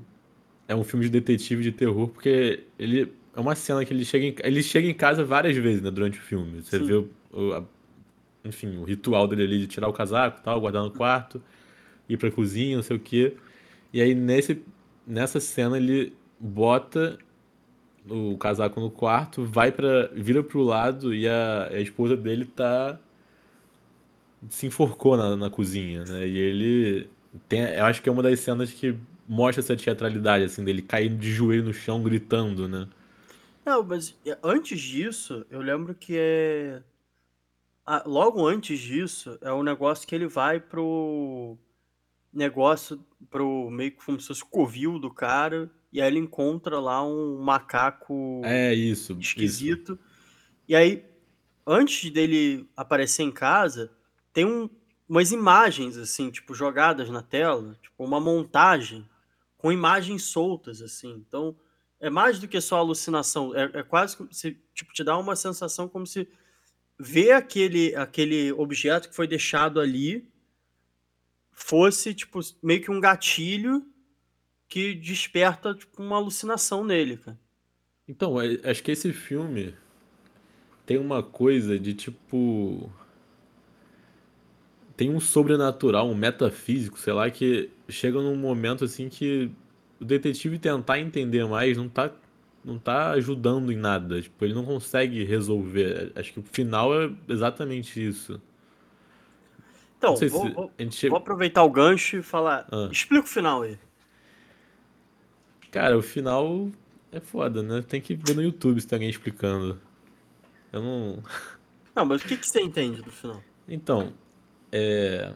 [0.68, 3.14] É um filme de detetive de terror, porque ele.
[3.36, 6.20] É uma cena que ele chega em, ele chega em casa várias vezes, né, durante
[6.20, 6.62] o filme.
[6.62, 6.86] Você Sim.
[6.86, 7.64] vê o, o- a-
[8.46, 11.42] enfim, o ritual dele ali de tirar o casaco e tal, guardar no quarto,
[12.08, 13.36] ir pra cozinha, não sei o quê.
[13.94, 14.64] E aí nesse,
[15.06, 17.18] nessa cena ele bota
[18.10, 23.00] o casaco no quarto, vai para vira pro lado e a, a esposa dele tá
[24.50, 26.28] se enforcou na, na cozinha, né?
[26.28, 27.10] E ele
[27.48, 31.18] tem, eu acho que é uma das cenas que mostra essa teatralidade assim dele caindo
[31.18, 32.88] de joelho no chão gritando, né?
[33.66, 36.82] Não, mas é, antes disso, eu lembro que é.
[37.86, 41.56] ah, logo antes disso, é o negócio que ele vai pro
[42.34, 46.80] negócio, pro meio que como se fosse o covil do cara, e aí ele encontra
[46.80, 49.22] lá um macaco É isso, isso.
[49.22, 50.00] esquisito.
[50.68, 51.06] E aí,
[51.66, 53.92] antes dele aparecer em casa,
[54.34, 54.70] tem um-
[55.08, 59.08] umas imagens, assim, tipo, jogadas na tela, tipo, uma montagem
[59.58, 61.12] com imagens soltas, assim.
[61.28, 61.56] Então,
[62.00, 63.54] é mais do que só alucinação.
[63.56, 66.28] É, é quase como se, tipo, te dá uma sensação como se
[67.00, 70.31] ver aquele, aquele objeto que foi deixado ali
[71.64, 73.86] fosse, tipo, meio que um gatilho
[74.68, 77.40] que desperta, tipo, uma alucinação nele, cara.
[78.08, 79.74] Então, é- acho que esse filme
[80.86, 82.92] tem uma coisa de tipo.
[84.98, 89.50] Tem um sobrenatural, um metafísico, sei lá, que chega num momento assim que
[90.00, 92.12] o detetive tentar entender mais não tá,
[92.64, 94.22] não tá ajudando em nada.
[94.22, 96.12] Tipo, ele não consegue resolver.
[96.16, 98.42] Acho que o final é exatamente isso.
[100.02, 102.68] Então, vou, se vou- gente vou aproveitar o gancho e falar.
[102.72, 102.90] Ah.
[102.92, 103.78] Explica o final aí.
[105.70, 106.72] Cara, o final
[107.12, 107.84] é foda, né?
[107.84, 109.80] Tem que ver no YouTube se tem alguém explicando.
[110.74, 111.24] Eu não.
[111.94, 113.44] Não, mas o que, que você entende do final?
[113.68, 114.14] Então,
[114.72, 115.34] é.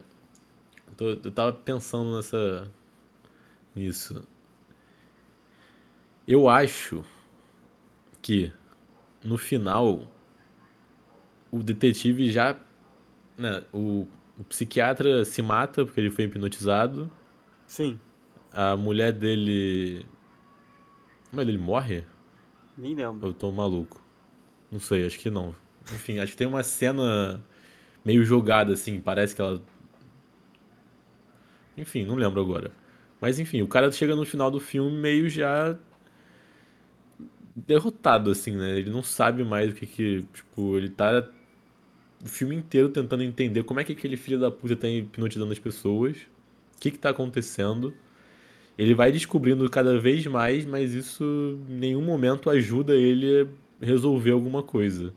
[0.88, 2.68] Eu, tô- eu tava pensando nessa.
[3.74, 4.26] nisso.
[6.26, 7.04] Eu acho
[8.20, 8.52] que
[9.22, 10.10] no final
[11.52, 12.56] o detetive já.
[13.38, 17.10] Né, o, o psiquiatra se mata porque ele foi hipnotizado.
[17.66, 18.00] Sim,
[18.52, 20.04] A mulher dele.
[21.32, 22.04] Mas ele morre?
[22.76, 23.28] nem lembro.
[23.28, 24.00] Eu tô maluco.
[24.70, 25.54] Não sei, acho que não.
[25.92, 27.44] Enfim, acho que tem uma cena
[28.04, 29.62] meio jogada assim, parece que ela.
[31.76, 32.72] Enfim, não lembro agora.
[33.20, 35.76] Mas enfim, o cara chega no final do filme meio já
[37.54, 38.78] derrotado assim, né?
[38.78, 41.26] Ele não sabe mais o que que, tipo, ele tá
[42.26, 45.58] o filme inteiro tentando entender como é que aquele filho da puta tá hipnotizando as
[45.58, 46.16] pessoas,
[46.76, 47.94] o que que tá acontecendo.
[48.76, 51.24] Ele vai descobrindo cada vez mais, mas isso
[51.68, 53.48] em nenhum momento ajuda ele
[53.80, 55.14] a resolver alguma coisa.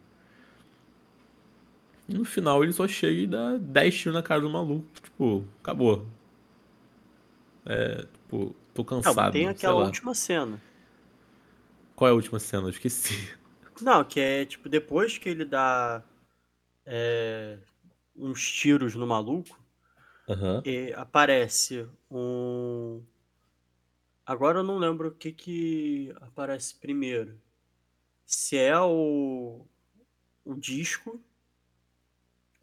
[2.08, 4.86] E no final ele só chega e dá 10 tiros na cara do maluco.
[5.02, 6.06] Tipo, acabou.
[7.66, 9.32] É, tipo, tô Não, cansado.
[9.32, 10.62] tem sei aquela última cena.
[11.96, 12.66] Qual é a última cena?
[12.68, 13.30] Eu esqueci.
[13.82, 16.04] Não, que é tipo, depois que ele dá
[16.92, 17.60] é,
[18.16, 19.58] uns tiros no maluco,
[20.28, 20.64] Aham.
[20.66, 23.04] e aparece um.
[24.26, 27.40] Agora eu não lembro o que que aparece primeiro.
[28.26, 29.66] Se é o,
[30.44, 31.22] o disco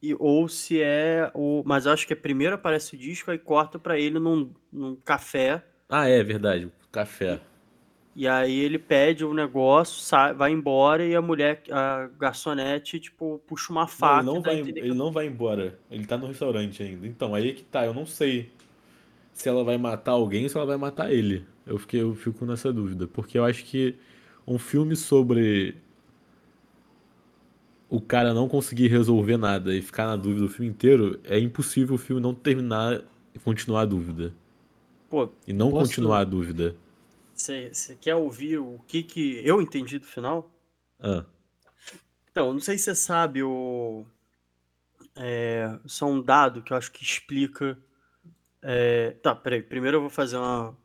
[0.02, 1.62] e, ou se é o.
[1.64, 5.64] Mas acho que primeiro aparece o disco e corta pra ele num, num café.
[5.88, 6.70] Ah, é verdade.
[6.90, 7.40] Café.
[8.18, 13.42] E aí ele pede o negócio, sai, vai embora e a mulher, a garçonete, tipo,
[13.46, 14.16] puxa uma Não, faca.
[14.22, 15.78] ele não e dá a vai, entender que- ele não vai embora.
[15.90, 17.06] Ele tá no restaurante ainda.
[17.06, 17.84] Então, aí é que tá.
[17.84, 18.50] Eu não sei
[19.34, 21.44] se ela vai matar alguém ou se ela vai matar ele.
[21.66, 23.06] Eu fiquei, eu fico nessa dúvida.
[23.06, 23.94] Porque eu acho que
[24.46, 25.76] um filme sobre
[27.88, 31.94] o cara não conseguir resolver nada e ficar na dúvida o filme inteiro, é impossível
[31.94, 33.02] o filme não terminar
[33.34, 34.32] e continuar a dúvida.
[35.10, 36.74] Pô, E não Posso- continuar a dúvida.
[37.72, 40.50] Você quer ouvir o que que eu entendi do final?
[41.00, 41.24] Ah,
[42.30, 44.04] Então, não sei se você sabe o.
[45.14, 47.78] É, só um dado que eu acho que explica.
[48.62, 49.62] é, tá, peraí.
[49.62, 50.76] Primeiro eu vou fazer uma.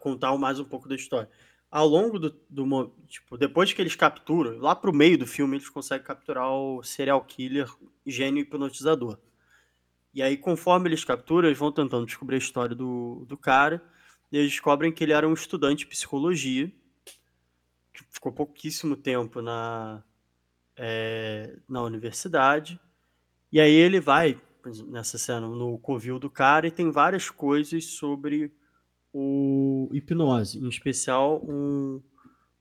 [0.00, 1.28] contar mais um pouco da história.
[1.70, 2.92] Ao longo do, do.
[3.08, 7.22] Tipo, depois que eles capturam, lá pro meio do filme, eles conseguem capturar o serial
[7.24, 7.68] killer
[8.06, 9.18] gênio hipnotizador.
[10.14, 13.82] E aí, conforme eles capturam, eles vão tentando descobrir a história do, do cara.
[14.30, 16.72] E eles descobrem que ele era um estudante de psicologia.
[17.92, 20.02] Que ficou pouquíssimo tempo na,
[20.76, 22.80] é, na universidade.
[23.50, 24.40] E aí ele vai,
[24.86, 28.52] nessa cena, no covil do cara e tem várias coisas sobre
[29.12, 30.58] o hipnose.
[30.58, 32.02] Em especial, um,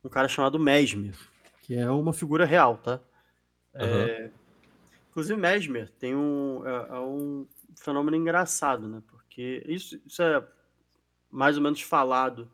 [0.03, 1.15] um cara chamado Mesmer,
[1.62, 3.01] que é uma figura real, tá?
[3.75, 4.32] aham.
[5.10, 9.01] Inclusive, Mesmer tem um, é, é um fenômeno engraçado, né?
[9.08, 10.47] Porque isso, isso é
[11.30, 12.50] mais ou menos falado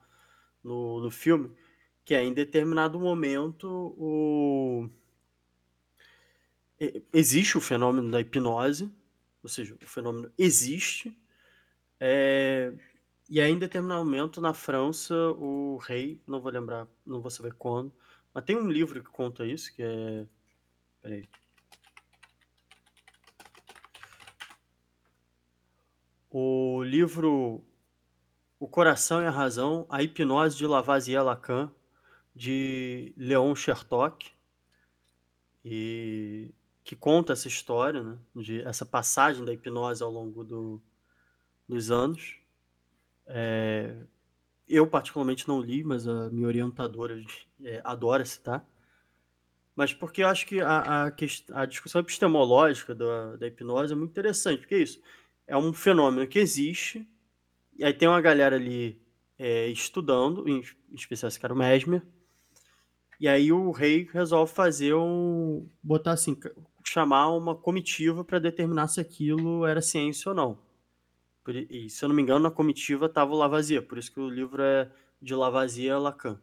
[0.64, 1.52] no, no filme,
[2.06, 4.90] que é em determinado momento o,
[7.14, 8.92] existe o fenômeno da hipnose,
[9.42, 11.18] ou seja, o fenômeno existe,
[12.00, 12.74] é,
[13.30, 17.54] e aí em determinado momento na França o rei, não vou lembrar, não vou saber
[17.54, 17.94] quando,
[18.34, 20.26] mas tem um livro que conta isso, que é...
[21.02, 21.28] Peraí.
[26.32, 27.64] O livro
[28.64, 31.70] O Coração e a Razão, A Hipnose de Lavoisier Lacan,
[32.34, 34.32] de Leon Chertok,
[35.66, 36.50] e
[36.82, 40.82] que conta essa história, né, de essa passagem da hipnose ao longo do-
[41.68, 42.38] dos anos.
[43.28, 43.98] É,
[44.66, 47.22] eu particularmente não li, mas a minha orientadora
[47.66, 48.66] é, adora citar.
[49.76, 51.12] Mas porque eu acho que a, a,
[51.52, 55.02] a discussão epistemológica da, da hipnose é muito interessante, porque é isso
[55.46, 57.06] é um fenômeno que existe,
[57.78, 59.02] e aí tem uma galera ali
[59.38, 60.62] é, estudando, em
[60.94, 62.04] especial esse cara, o Mesmer,
[63.20, 65.68] e aí o rei resolve fazer um.
[65.82, 66.38] botar assim,
[66.86, 70.60] chamar uma comitiva para determinar se aquilo era ciência ou não.
[71.70, 74.30] E, se eu não me engano, na comitiva estava o Lavoisier, por isso que o
[74.30, 74.90] livro é
[75.22, 76.40] de Lavoisier a Lacan.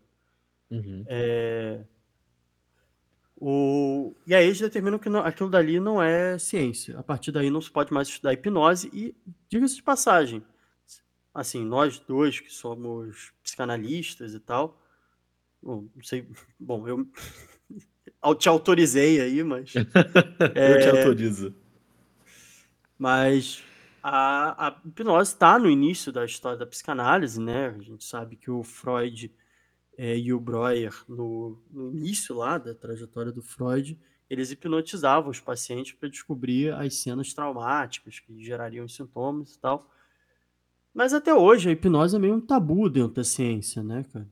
[0.71, 1.05] Uhum.
[3.37, 4.15] O...
[4.27, 6.99] E aí eles determinam que não- aquilo dali não é ciência.
[6.99, 9.15] A partir daí não se pode mais estudar hipnose e,
[9.49, 10.43] diga-se de passagem,
[11.35, 14.81] assim, nós dois que somos psicanalistas e tal,
[15.63, 16.27] bom, não sei,
[16.59, 17.07] bom, eu
[18.37, 19.73] te autorizei aí, mas,
[20.55, 21.55] Eu te autorizo.
[22.99, 23.63] mas
[24.03, 27.69] a, a hipnose está no início da história da psicanálise, né?
[27.69, 29.33] A gente sabe que o Freud
[29.97, 35.41] eh, e o Breuer, no, no início lá da trajetória do Freud, eles hipnotizavam os
[35.41, 39.91] pacientes para descobrir as cenas traumáticas que gerariam os sintomas e tal.
[40.95, 44.29] Mas até hoje a hipnose é meio um tabu dentro da ciência, né, cara?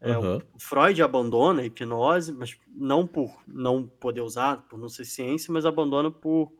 [0.00, 0.42] É, o Aham.
[0.58, 5.66] Freud abandona a hipnose, mas não por não poder usar, por não ser ciência, mas
[5.66, 6.50] abandona por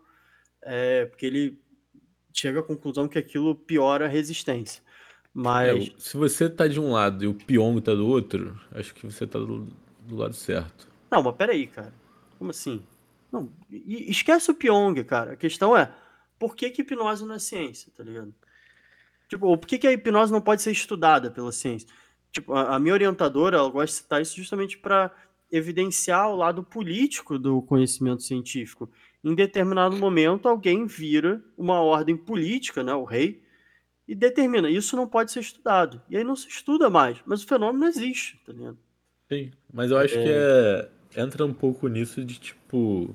[0.62, 1.58] é, porque ele
[2.34, 4.82] chega à conclusão que aquilo piora a resistência.
[5.62, 8.58] É, Mas o- se você tá de um lado e o Pyong tá do outro,
[8.72, 9.66] acho que você tá do,
[10.06, 10.88] do lado certo.
[11.10, 11.92] Não, mas peraí, cara.
[12.38, 12.82] Como assim?
[13.32, 15.32] Não, esquece o Pyong, cara.
[15.32, 15.92] A questão é,
[16.38, 18.34] por que que hipnose não é ciência, tá ligado?
[19.30, 21.88] Tipo, por que que a hipnose não pode ser estudada pela ciência?
[22.32, 25.12] Tipo, a, a minha orientadora, ela gosta de citar isso justamente para
[25.52, 28.90] evidenciar o lado político do conhecimento científico.
[29.22, 33.40] Em determinado momento, alguém vira uma ordem política, né, o rei,
[34.06, 36.02] e determina, isso não pode ser estudado.
[36.10, 38.78] E aí não se estuda mais, mas o fenômeno existe, tá ligado?
[39.28, 43.14] Sim, mas eu acho que é, entra um pouco nisso de tipo.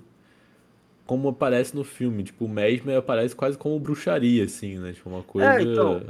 [1.06, 4.93] Como aparece no filme, tipo, o Mesmer aparece quase como bruxaria, assim, né?
[4.93, 6.06] Tipo, uma coisa É, então,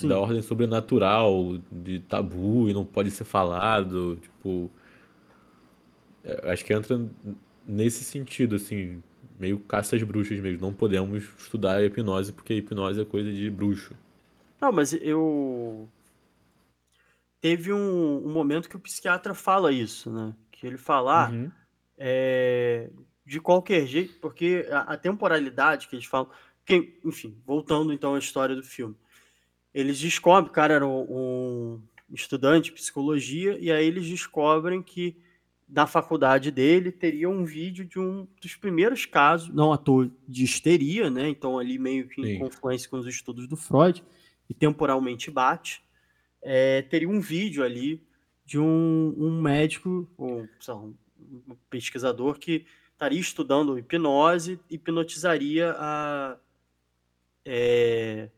[0.00, 4.70] da ordem sobrenatural, de tabu e não pode ser falado, tipo.
[6.24, 7.00] é, Acho que entra
[7.66, 9.02] nesse sentido, assim,
[9.38, 10.60] meio caça às bruxas mesmo.
[10.60, 13.94] Não podemos estudar a hipnose porque a hipnose é coisa de bruxo.
[14.60, 15.90] Não, mas eu.
[17.40, 20.34] Teve um, um momento que o psiquiatra fala isso, né?
[20.50, 21.52] Que ele fala, ah, Uhum.
[21.98, 22.90] é,
[23.26, 26.30] de qualquer jeito, porque a, a temporalidade que eles falam.
[26.64, 28.96] Que, enfim, voltando então à história do filme.
[29.74, 35.16] Eles descobrem, o cara era um, um estudante de psicologia, e aí eles descobrem que
[35.68, 40.44] na faculdade dele teria um vídeo de um dos primeiros casos, não à toa, de
[40.44, 41.28] histeria, né?
[41.28, 42.38] Então, ali meio que em Sim.
[42.38, 44.02] confluência com os estudos do Freud,
[44.48, 45.82] e temporalmente bate.
[46.40, 48.00] É, teria um vídeo ali
[48.44, 50.94] de um, um médico, ou lá, um
[51.68, 52.64] pesquisador que
[52.96, 56.38] estaria estudando hipnose, hipnotizaria a.
[57.44, 58.30] é,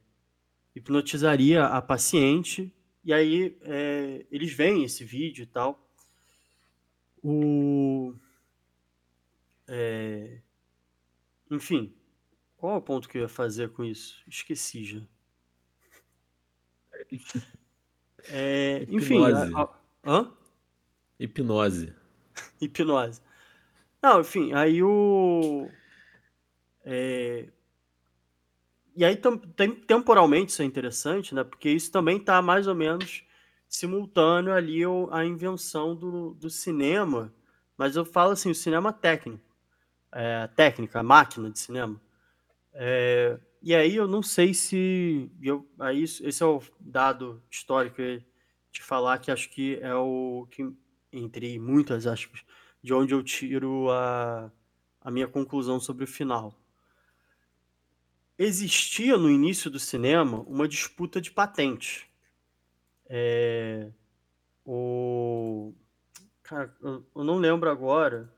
[0.75, 2.73] hipnotizaria a paciente,
[3.05, 5.89] e aí é, eles veem esse vídeo e tal.
[7.23, 8.15] O.
[9.69, 10.41] é,
[11.51, 11.95] enfim,
[12.57, 14.23] qual é o ponto que eu ia fazer com isso?
[14.29, 15.01] Esqueci já.
[18.31, 19.55] É, enfim, a- Hipnose.
[19.55, 20.33] a- hã?
[21.21, 21.93] Hipnose.
[22.61, 23.21] Hipnose.
[24.03, 25.69] Não, enfim, aí o.
[26.85, 27.49] é,
[28.97, 29.17] E aí,
[29.57, 31.45] tem- temporalmente, isso é interessante, né?
[31.45, 33.23] Porque isso também está mais ou menos
[33.69, 34.81] simultâneo ali
[35.11, 37.33] à invenção do, do cinema.
[37.77, 39.45] Mas eu falo assim, o cinema técnico.
[40.13, 42.01] É, técnica, a máquina de cinema.
[42.75, 45.31] É, e aí eu não sei se.
[45.43, 48.03] Eu, aí, esse é o dado histórico
[48.73, 50.71] te falar, que acho que é o que,
[51.13, 52.45] entre muitas aspas,
[52.83, 54.51] de onde eu tiro a,
[55.01, 56.55] a minha conclusão sobre o final.
[58.39, 62.09] Existia no início do cinema uma disputa de patente.
[63.07, 63.91] É,
[64.65, 65.75] o,
[66.43, 68.33] cara, eu, eu não lembro agora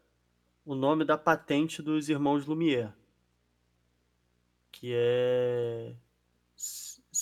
[0.65, 2.93] o nome da patente dos irmãos Lumière,
[4.71, 5.95] que é.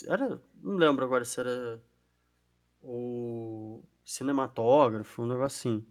[0.07, 1.83] Era, não lembro agora se era
[2.83, 5.85] o cinematógrafo, um assim.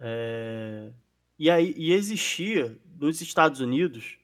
[0.00, 0.90] É,
[1.38, 4.18] e aí e existia nos Estados Unidos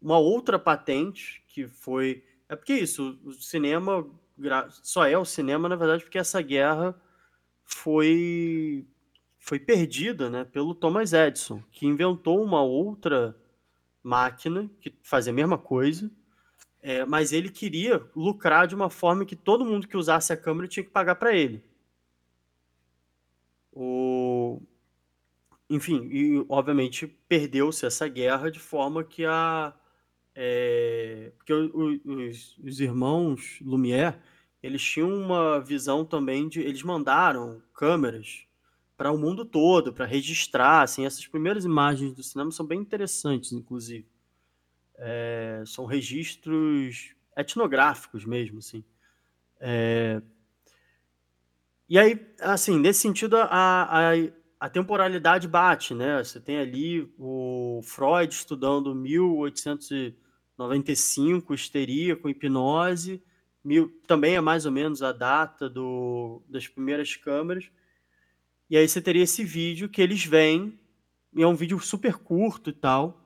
[0.00, 2.24] uma outra patente que foi.
[2.48, 4.06] É porque isso, o cinema
[4.36, 7.00] gra- só é o cinema, na verdade, porque essa guerra
[7.64, 8.86] foi,
[9.38, 13.36] foi perdida né, pelo Thomas Edison, que inventou uma outra
[14.02, 16.10] máquina que fazia a mesma coisa,
[16.82, 20.68] é, mas ele queria lucrar de uma forma que todo mundo que usasse a câmera
[20.68, 21.62] tinha que pagar para ele.
[23.72, 23.84] O,
[25.70, 29.72] enfim, e obviamente perdeu-se essa guerra de forma que a.
[30.34, 34.18] é, porque os, os irmãos Lumière,
[34.62, 36.60] eles tinham uma visão também de.
[36.60, 38.46] Eles mandaram câmeras
[38.96, 40.82] para o mundo todo, para registrar.
[40.82, 44.06] Assim, essas primeiras imagens do cinema são bem interessantes, inclusive.
[44.96, 48.84] É, são registros etnográficos mesmo, assim.
[51.88, 54.12] E aí, assim, nesse sentido, a, a,
[54.60, 56.22] a temporalidade bate, né?
[56.22, 63.22] Você tem ali o Freud estudando 1895, histeria com hipnose,
[63.64, 67.70] mil, também é mais ou menos a data do, das primeiras câmeras.
[68.68, 70.78] E aí você teria esse vídeo que eles veem,
[71.34, 73.18] e é um vídeo super curto e tal.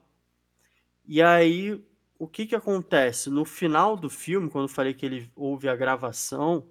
[1.05, 1.83] E aí,
[2.17, 3.29] o que que acontece?
[3.29, 6.65] No final do filme, quando eu falei que ele houve a gravação, o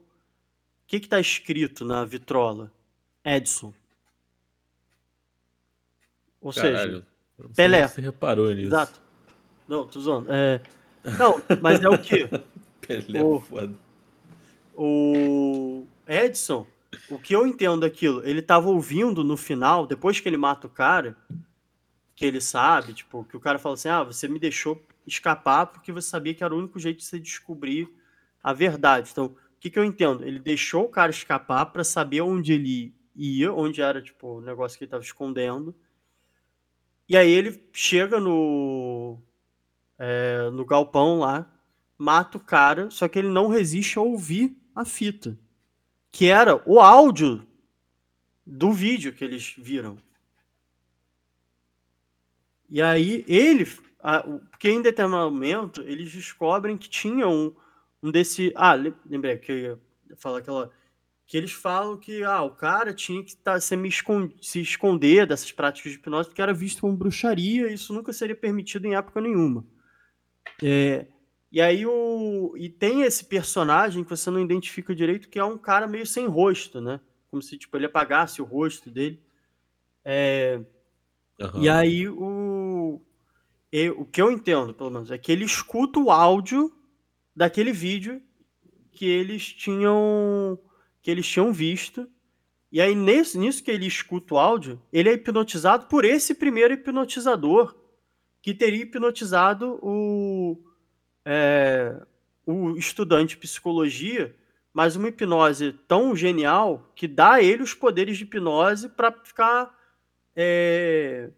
[0.87, 2.73] que que tá escrito na vitrola?
[3.23, 3.75] Edson.
[6.45, 7.07] Ou seja, Caralho.
[7.39, 7.89] sei Pelé.
[7.89, 8.69] Você reparou nisso.
[8.69, 9.01] exato.
[9.67, 10.31] Não, tô zoando.
[10.31, 10.61] É,
[11.19, 12.29] não, mas é o quê?
[12.87, 13.75] Pelé O- é foda.
[14.77, 16.67] O Edson,
[17.09, 20.71] o que eu entendo daquilo, ele tava ouvindo no final, depois que ele mata o
[20.71, 21.17] cara,
[22.15, 25.93] que ele sabe, tipo, que o cara fala assim: ah, você me deixou escapar porque
[25.93, 27.89] você sabia que era o único jeito de você descobrir
[28.43, 29.09] a verdade.
[29.13, 30.25] Então, o que, que eu entendo?
[30.25, 34.77] Ele deixou o cara escapar para saber onde ele ia, onde era, tipo, o negócio
[34.77, 35.75] que ele tava escondendo.
[37.09, 39.19] E aí ele chega no,
[39.99, 41.51] é, no galpão lá,
[41.99, 45.39] mata o cara, só que ele não resiste a ouvir a fita,
[46.11, 47.47] que era o áudio
[48.47, 49.99] do vídeo que eles viram.
[52.69, 53.67] E aí ele,
[54.03, 57.55] a- porque em determinado momento eles descobrem que tinha um,
[58.03, 59.79] um desse, ah, le- lembrei que eu ia
[60.17, 60.71] falar aquela
[61.27, 65.27] que eles falam que ah, o cara tinha que tá, se, me escon- se esconder
[65.27, 68.95] dessas práticas de hipnose porque era visto como bruxaria e isso nunca seria permitido em
[68.95, 69.65] época nenhuma.
[70.63, 71.07] É,
[71.51, 75.59] e aí o e tem esse personagem que você não identifica direito que é um
[75.59, 77.01] cara meio sem rosto, né?
[77.31, 79.21] Como se tipo ele apagasse o rosto dele.
[81.41, 81.63] Aham.
[81.63, 83.01] E aí o
[83.73, 86.73] e- o que eu entendo, pelo menos, é que ele escuta o áudio
[87.35, 88.23] daquele vídeo
[88.93, 90.57] que eles tinham
[91.05, 92.09] que eles tinham visto
[92.73, 96.75] E aí, nisso, nisso que ele escuta o áudio, ele é hipnotizado por esse primeiro
[96.75, 97.77] hipnotizador,
[98.43, 100.59] que teria hipnotizado o,
[101.25, 101.95] é,
[102.45, 104.35] o estudante de psicologia,
[104.73, 109.73] mas uma hipnose tão genial que dá a ele os poderes de hipnose para ficar.
[110.35, 111.31] É,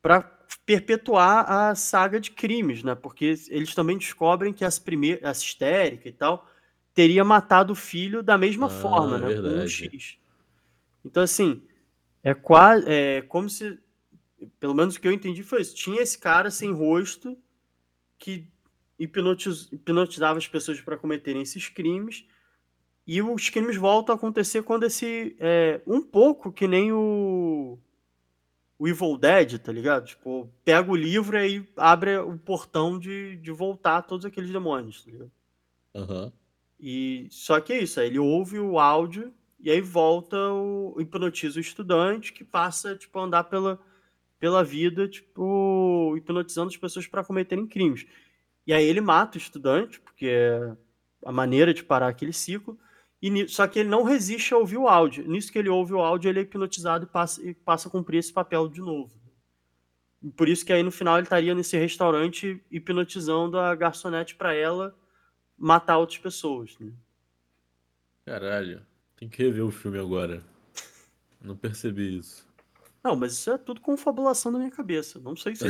[0.00, 0.22] para
[0.64, 2.94] perpetuar a saga de crimes, né?
[2.94, 6.48] Porque eles também descobrem que as primeiras, essa histérica e tal,
[6.94, 9.26] teria matado o filho da mesma Ah, forma, né?
[9.26, 9.70] Com um verdade.
[9.70, 10.18] X.
[11.04, 11.62] Então, assim,
[12.22, 12.84] é quase.
[12.88, 13.78] É como se.
[14.60, 15.74] Pelo menos o que eu entendi foi isso.
[15.74, 17.36] Tinha esse cara sem rosto
[18.18, 18.46] que
[18.98, 22.24] hipnotiz, hipnotizava as pessoas para cometerem esses crimes.
[23.06, 25.36] E os crimes voltam a acontecer quando esse.
[25.38, 27.78] É, um pouco que nem o.
[28.76, 30.04] O Evil Dead, tá ligado?
[30.06, 35.04] Tipo, pega o livro e aí abre o portão de, de voltar todos aqueles demônios,
[35.04, 35.30] tá ligado?
[35.94, 36.32] Aham.
[36.78, 41.60] E só que é isso, ele ouve o áudio e aí volta o hipnotiza o
[41.60, 43.80] estudante que passa tipo a andar pela,
[44.38, 48.06] pela vida, tipo, hipnotizando as pessoas para cometerem crimes.
[48.66, 50.76] E aí ele mata o estudante, porque é
[51.24, 52.78] a maneira de parar aquele ciclo.
[53.22, 55.26] E só que ele não resiste a ouvir o áudio.
[55.26, 58.18] Nisso que ele ouve o áudio, ele é hipnotizado e passa, e passa a cumprir
[58.18, 59.14] esse papel de novo.
[60.36, 64.94] Por isso que aí no final ele estaria nesse restaurante hipnotizando a garçonete para ela
[65.58, 66.76] matar outras pessoas.
[66.78, 66.92] Né?
[68.24, 68.82] Caralho.
[69.16, 70.42] Tem que rever o filme agora.
[71.40, 72.46] Não percebi isso.
[73.02, 75.18] Não, mas isso é tudo confabulação da minha cabeça.
[75.18, 75.64] Não sei se.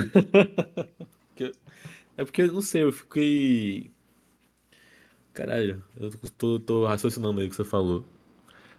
[2.17, 3.91] É porque, não sei, eu fiquei.
[5.33, 8.05] Caralho, eu tô, tô raciocinando aí o que você falou.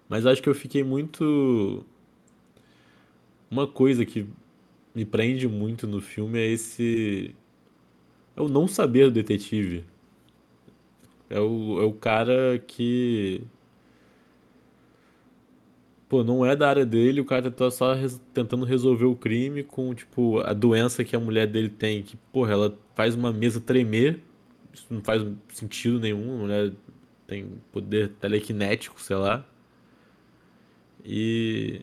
[0.08, 1.86] Mas acho que eu fiquei muito.
[3.52, 4.28] Uma coisa que
[4.94, 7.36] me prende muito no filme é esse.
[8.38, 9.84] É o não saber do detetive.
[11.30, 13.42] É o, é o cara que.
[16.08, 19.64] Pô, não é da área dele, o cara tá só res- tentando resolver o crime
[19.64, 23.60] com, tipo, a doença que a mulher dele tem, que, porra, ela faz uma mesa
[23.60, 24.22] tremer,
[24.74, 25.24] isso não faz
[25.54, 26.74] sentido nenhum, a mulher
[27.28, 29.44] tem poder telequinético, sei lá.
[31.04, 31.82] E,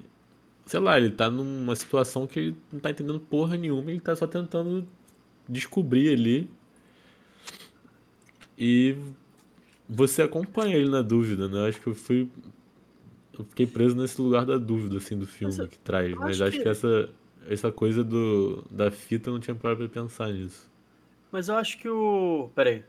[0.66, 4.16] sei lá, ele tá numa situação que ele não tá entendendo porra nenhuma, ele tá
[4.16, 4.86] só tentando
[5.48, 6.50] descobrir ali.
[8.58, 8.96] E
[9.88, 11.58] você acompanha ele na dúvida, né?
[11.58, 12.28] Eu acho que eu fui
[13.38, 16.10] eu fiquei preso nesse lugar da dúvida, assim, do filme que traz.
[16.12, 16.68] eu Mas acho acho que que.
[16.68, 17.10] essa,
[17.48, 20.70] essa coisa do, da fita eu não tinha parado pra pensar nisso.
[21.30, 22.50] Mas eu acho que o.
[22.54, 22.84] Peraí.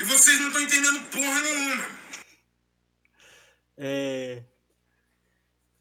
[0.00, 1.84] E vocês não estão entendendo porra nenhuma.
[3.76, 4.44] É,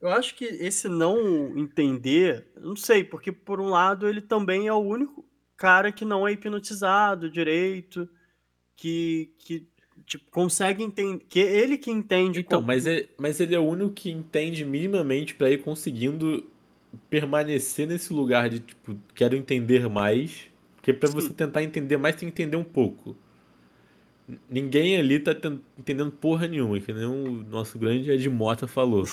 [0.02, 4.74] Eu acho que esse não entender, não sei, porque por um lado ele também é
[4.74, 5.26] o único
[5.58, 8.10] cara que não é hipnotizado direito,
[8.80, 9.68] que, que
[10.06, 12.68] tipo, consegue entender, que ele que entende Então, como.
[12.68, 16.46] mas, é, mas ele é o único que entende minimamente pra ir conseguindo
[17.10, 20.48] permanecer nesse lugar de, tipo, quero entender mais.
[20.76, 23.16] Porque pra você tentar entender mais, tem que entender um pouco.
[24.50, 29.04] Ninguém ali tá ten- entendendo porra nenhuma, que nem o nosso grande Ed Mota falou.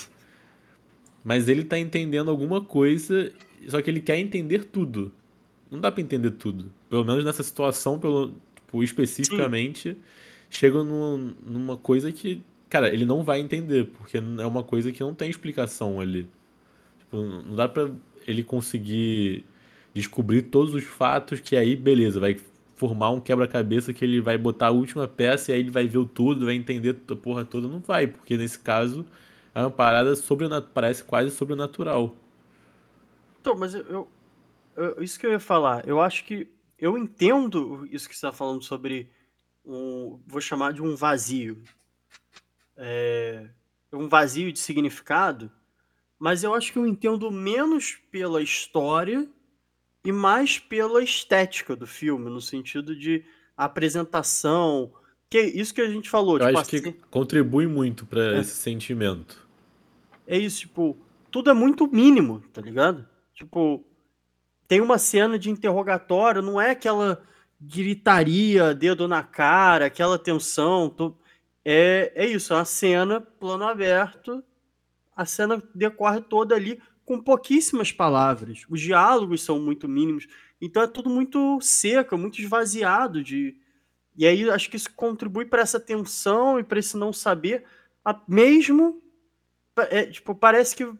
[1.23, 3.33] Mas ele tá entendendo alguma coisa,
[3.67, 5.11] só que ele quer entender tudo.
[5.71, 6.71] Não dá pra entender tudo.
[6.89, 8.33] Pelo menos nessa situação, pelo,
[8.67, 9.97] tipo, especificamente,
[10.51, 15.01] chega num- numa coisa que, cara, ele não vai entender, porque é uma coisa que
[15.01, 16.27] não tem explicação ali.
[16.99, 17.89] Tipo, não dá pra
[18.27, 19.45] ele conseguir
[19.93, 22.37] descobrir todos os fatos que aí, beleza, vai
[22.75, 25.97] formar um quebra-cabeça que ele vai botar a última peça e aí ele vai ver
[25.99, 27.67] o tudo, vai entender a porra toda.
[27.67, 29.05] Não vai, porque nesse caso
[29.55, 32.15] é uma parada sobrenatural, parece quase sobrenatural.
[33.39, 34.11] Então, mas eu, eu-
[34.77, 36.47] eu- isso que eu ia falar, eu acho que
[36.79, 39.09] eu entendo isso que você está falando sobre
[39.65, 41.61] um, vou chamar de um vazio,
[42.75, 43.47] é,
[43.91, 45.51] um vazio de significado,
[46.19, 49.27] mas eu acho que eu entendo menos pela história
[50.03, 53.25] e mais pela estética do filme, no sentido de
[53.55, 54.91] apresentação,
[55.29, 58.37] que é isso que a gente falou, Eu tipo acho que assim, contribui muito pra
[58.37, 59.45] é, esse sentimento.
[60.25, 60.97] é isso, tipo,
[61.29, 63.07] tudo é muito mínimo, tá ligado?
[63.33, 63.83] Tipo,
[64.67, 67.21] tem uma cena de interrogatório, não é aquela
[67.59, 70.89] gritaria, dedo na cara, aquela tensão.
[70.89, 71.17] to-
[71.65, 74.43] É, é isso, é uma cena, plano aberto,
[75.15, 78.63] a cena decorre toda ali com pouquíssimas palavras.
[78.69, 80.27] Os diálogos são muito mínimos,
[80.61, 83.55] então é tudo muito seco, muito esvaziado de.
[84.17, 87.65] E aí acho que isso contribui para essa tensão e para esse não saber,
[88.27, 89.01] mesmo
[89.89, 90.91] é, tipo, parece que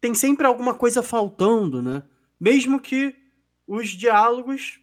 [0.00, 2.02] tem sempre alguma coisa faltando, né?
[2.40, 3.14] Mesmo que
[3.66, 4.80] os diálogos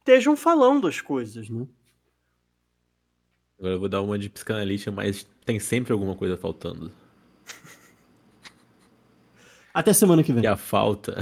[0.00, 1.66] estejam falando as coisas, né?
[3.58, 6.90] Agora eu vou dar uma de psicanalista, mas tem sempre alguma coisa faltando.
[9.72, 10.42] Até semana que vem.
[10.42, 11.18] E a falta.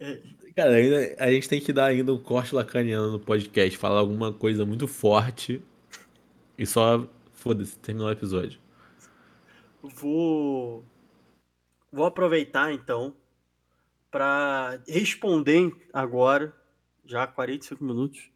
[0.00, 0.20] É,
[0.56, 4.32] Cara, ainda- a gente tem que dar ainda um corte lacaniano no podcast, falar alguma
[4.32, 5.62] coisa muito forte
[6.58, 8.58] e só, foda-se, terminar o episódio.
[9.82, 10.84] Vou,
[11.92, 13.16] vou aproveitar então
[14.10, 16.54] para responder agora,
[17.04, 18.30] já há 45 minutos,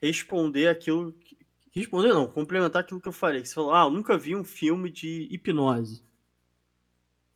[0.00, 1.12] responder aquilo.
[1.12, 1.36] que-
[1.74, 3.40] Responder não, complementar aquilo que eu falei.
[3.42, 6.04] que Você falou, ah, eu nunca vi um filme de hipnose.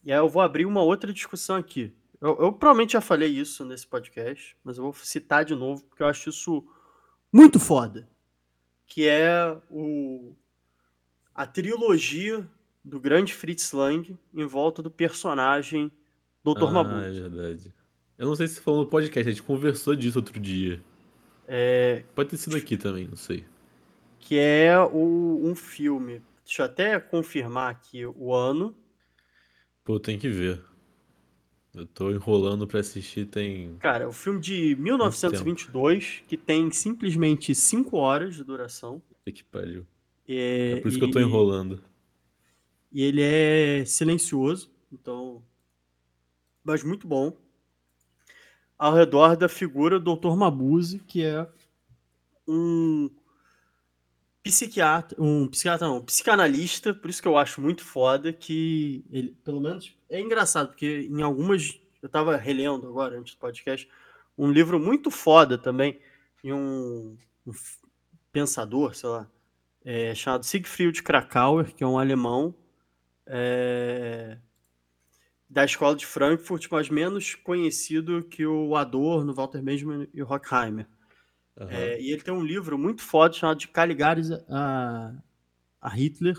[0.05, 1.95] E aí eu vou abrir uma outra discussão aqui.
[2.21, 6.03] Eu, eu provavelmente já falei isso nesse podcast, mas eu vou citar de novo, porque
[6.03, 6.67] eu acho isso
[7.33, 8.09] muito foda.
[8.87, 10.35] Que é o,
[11.35, 12.47] a trilogia
[12.87, 15.91] do grande Fritz Lang em volta do personagem
[16.45, 16.65] Dr.
[16.77, 17.75] Ah, é verdade.
[18.17, 20.81] Eu não sei se falou no podcast, a gente conversou disso outro dia.
[21.49, 23.45] É, Pode ter sido aqui também, não sei.
[24.21, 26.23] que é o, um filme.
[26.45, 28.75] Deixa eu até confirmar aqui o ano.
[29.85, 30.63] Pô, tem que ver.
[31.75, 33.77] Eu tô enrolando pra assistir tem.
[33.81, 39.01] Cara, é um filme de 1922 que tem simplesmente 5 horas de duração.
[39.01, 39.87] Puta Que pariu.
[40.29, 41.83] É, É por isso que eu tô e- enrolando.
[42.93, 45.43] E ele é silencioso, então.
[46.65, 47.37] Mas muito bom.
[48.79, 50.37] Ao redor da figura do Dr.
[50.37, 51.49] Mabuse, que é
[52.47, 53.11] um
[54.43, 59.37] psiquiatra, um psiquiatra não, um psicanalista, por isso que eu acho muito foda que ele,
[59.43, 63.89] pelo menos, é engraçado, porque em algumas, eu tava relendo agora, antes do podcast,
[64.39, 65.99] um livro muito foda também,
[66.45, 67.17] de um,
[67.47, 67.53] um
[68.31, 69.29] pensador, sei lá,
[69.85, 72.55] é, chamado Siegfried Krakauer, que é um alemão,
[73.27, 74.39] é,
[75.49, 80.89] da escola de Frankfurt, mas menos conhecido que o Adorno, Walter Benjamin e o Horkheimer.
[81.57, 81.71] Aham.
[81.71, 85.15] É, e ele tem um livro muito foda chamado de Caligares a,
[85.81, 86.37] a Hitler,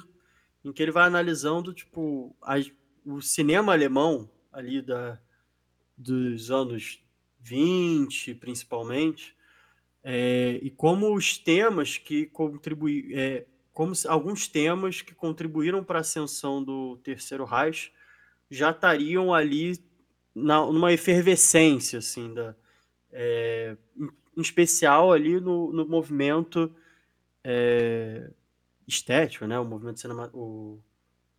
[0.63, 2.71] em que ele vai analisando tipo as-
[3.05, 5.19] o cinema alemão ali da,
[5.97, 7.03] dos anos
[7.39, 9.35] 20, principalmente,
[10.03, 15.99] é, e como os temas que contribui, é, como se- alguns temas que contribuíram para
[15.99, 17.93] a ascensão do Terceiro Reich
[18.49, 19.77] já estariam ali
[20.33, 22.55] na, numa efervescência assim da
[23.11, 24.09] é, em,
[24.41, 26.75] especial ali no, no movimento
[27.43, 28.31] é,
[28.87, 29.59] estético, né?
[29.59, 30.79] O movimento cinema, o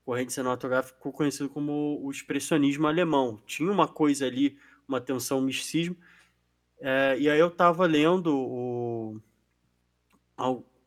[0.05, 3.43] corrente cinematográfico conhecido como o expressionismo alemão.
[3.47, 4.59] Tinha uma coisa ali,
[4.89, 5.97] uma tensão, um misticismo.
[6.81, 9.21] É, e aí eu estava lendo o-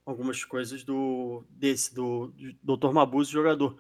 [0.06, 2.92] algumas coisas do desse do, do Dr.
[2.92, 3.78] Mabuse, jogador.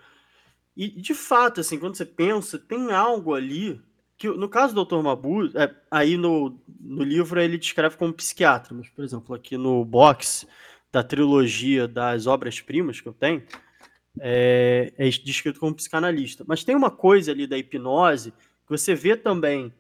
[0.75, 3.81] E de fato, assim, quando você pensa, tem algo ali
[4.17, 5.01] que no caso do Dr.
[5.01, 9.83] Mabuse, é, aí no, no livro ele descreve como psiquiatra, mas por exemplo, aqui no
[9.83, 10.47] box
[10.91, 13.43] da trilogia das obras-primas que eu tenho,
[14.19, 16.43] é, é descrito como psicanalista.
[16.47, 19.73] Mas tem uma coisa ali da hipnose que você vê também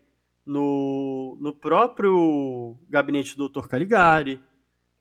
[0.45, 3.67] no, no próprio gabinete do Dr.
[3.67, 4.41] Caligari,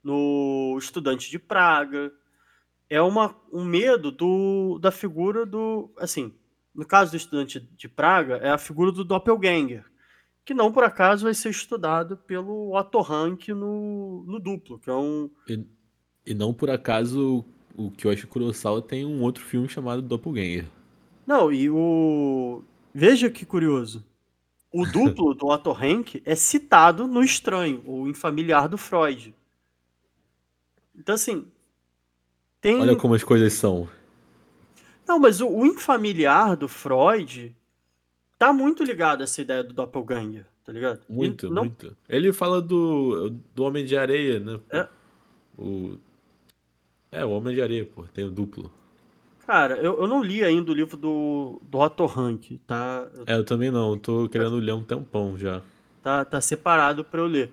[0.03, 2.13] no Estudante de Praga.
[2.89, 5.91] É uma, um medo do, da figura do.
[5.97, 6.33] Assim,
[6.75, 9.85] no caso do Estudante de Praga, é a figura do Doppelganger,
[10.45, 14.95] que não por acaso vai ser estudado pelo Otto Rank no, no duplo, que é
[14.95, 15.31] um.
[15.49, 15.65] E,
[16.27, 17.45] e não por acaso
[17.77, 20.67] o Kyoshi Kurosawa tem um outro filme chamado Doppelganger.
[21.27, 22.63] Não, e o.
[22.93, 24.05] Veja que curioso.
[24.73, 29.35] O duplo do Otto Rank é citado no Estranho, ou em Familiar do Freud.
[30.97, 31.47] Então, assim.
[32.61, 32.81] Tem.
[32.81, 33.89] Olha como as coisas são.
[35.07, 37.55] Não, mas o, o infamiliar do Freud
[38.39, 41.01] tá muito ligado a essa ideia do doppelganger, tá ligado?
[41.09, 41.97] Muito, não, muito.
[42.09, 44.61] Ele fala do, do Homem de Areia, né?
[44.71, 44.89] É.
[45.59, 45.99] O...
[47.11, 48.71] É, o Homem de Areia, pô, tem o duplo.
[49.47, 53.09] Cara, eu, eu não li ainda o livro do, do Otto Rank, tá?
[53.27, 55.61] É, eu também não, eu tô querendo ler um tempão já.
[56.03, 57.53] Tá, tá separado para eu ler.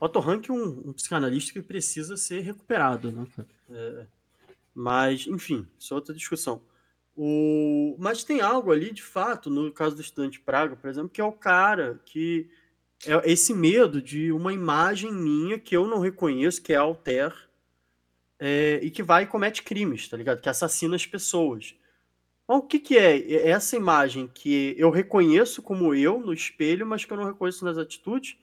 [0.00, 3.26] Otto Rank é um, um psicanalista que precisa ser recuperado, né?
[3.70, 4.06] É,
[4.74, 6.60] mas, enfim, isso é outra discussão.
[7.16, 11.20] O, mas tem algo ali, de fato, no caso do estudante Praga, por exemplo, que
[11.20, 12.50] é o cara que
[13.06, 17.32] é esse medo de uma imagem minha que eu não reconheço, que é Alter,
[18.38, 20.40] é, e que vai e comete crimes, tá ligado?
[20.40, 21.76] Que assassina as pessoas.
[22.44, 23.16] Então, o que, que é?
[23.16, 27.64] É essa imagem que eu reconheço como eu no espelho, mas que eu não reconheço
[27.64, 28.36] nas atitudes,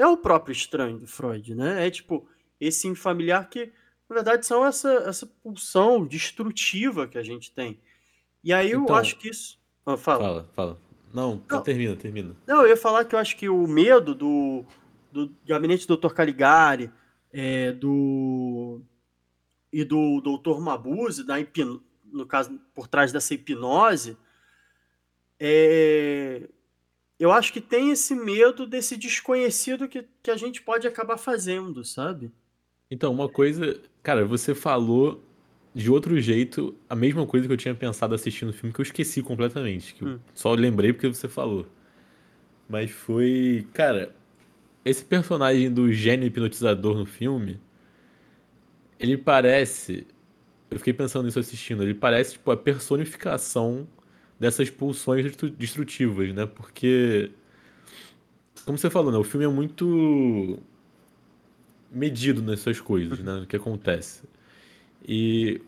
[0.00, 1.86] é o próprio estranho do Freud, né?
[1.86, 2.26] É tipo
[2.60, 3.72] esse infamiliar que,
[4.08, 7.78] na verdade, são essa, essa pulsão destrutiva que a gente tem.
[8.42, 9.58] E aí eu Então, acho que isso.
[9.84, 10.18] Ah, fala.
[10.24, 10.80] Fala, fala.
[11.12, 11.62] Não, Não.
[11.62, 12.36] termina, termina.
[12.46, 14.64] Não, eu ia falar que eu acho que o medo do,
[15.10, 16.12] do gabinete do Dr.
[16.12, 16.90] Caligari,
[17.32, 18.80] é, do
[19.72, 20.60] e do Dr.
[20.60, 24.16] Mabuse, da hipno- no caso, por trás dessa hipnose,
[25.38, 26.48] é,
[27.18, 31.84] eu acho que tem esse medo desse desconhecido que, que a gente pode acabar fazendo,
[31.84, 32.32] sabe?
[32.90, 35.22] Então, uma coisa, cara, você falou
[35.74, 38.84] de outro jeito a mesma coisa que eu tinha pensado assistindo o filme que eu
[38.84, 40.18] esqueci completamente, que Hum.
[40.34, 41.66] só lembrei porque você falou.
[42.68, 44.14] Mas foi, cara,
[44.84, 47.60] esse personagem do gênio hipnotizador no filme,
[48.98, 50.06] ele parece,
[50.70, 53.88] eu fiquei pensando nisso assistindo, ele parece tipo a personificação
[54.38, 56.46] dessas pulsões destru- destrutivas, né?
[56.46, 57.30] Porque
[58.64, 60.58] como você falou, né, o filme é muito
[61.90, 64.22] medido nessas coisas, né, no que acontece.
[65.06, 65.60] E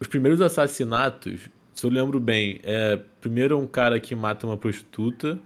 [0.00, 4.56] os primeiros assassinatos, se eu lembro bem, é primeiro é um cara que mata uma
[4.56, 5.38] prostituta,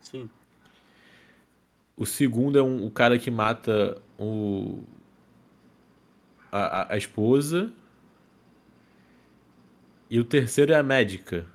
[0.00, 0.30] Sim.
[1.96, 4.82] o segundo é um, o cara que mata o,
[6.52, 7.72] a- a esposa,
[10.10, 11.46] e o terceiro é a médica.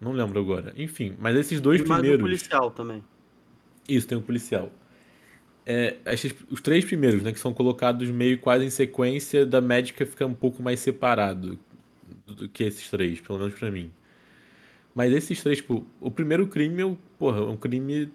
[0.00, 0.72] Não lembro agora.
[0.76, 2.22] Enfim, mas esses dois E mais do primeiros.
[2.22, 3.04] policial também.
[3.88, 4.70] Isso, tem um policial.
[5.64, 10.04] É, esses- os três primeiros, né, que são colocados meio quase em sequência, da médica
[10.04, 11.56] fica um pouco mais separado
[12.26, 13.92] do, que esses três, pelo menos pra mim.
[14.94, 18.10] Mas esses três, tipo, o primeiro crime, é um- porra, é um crime.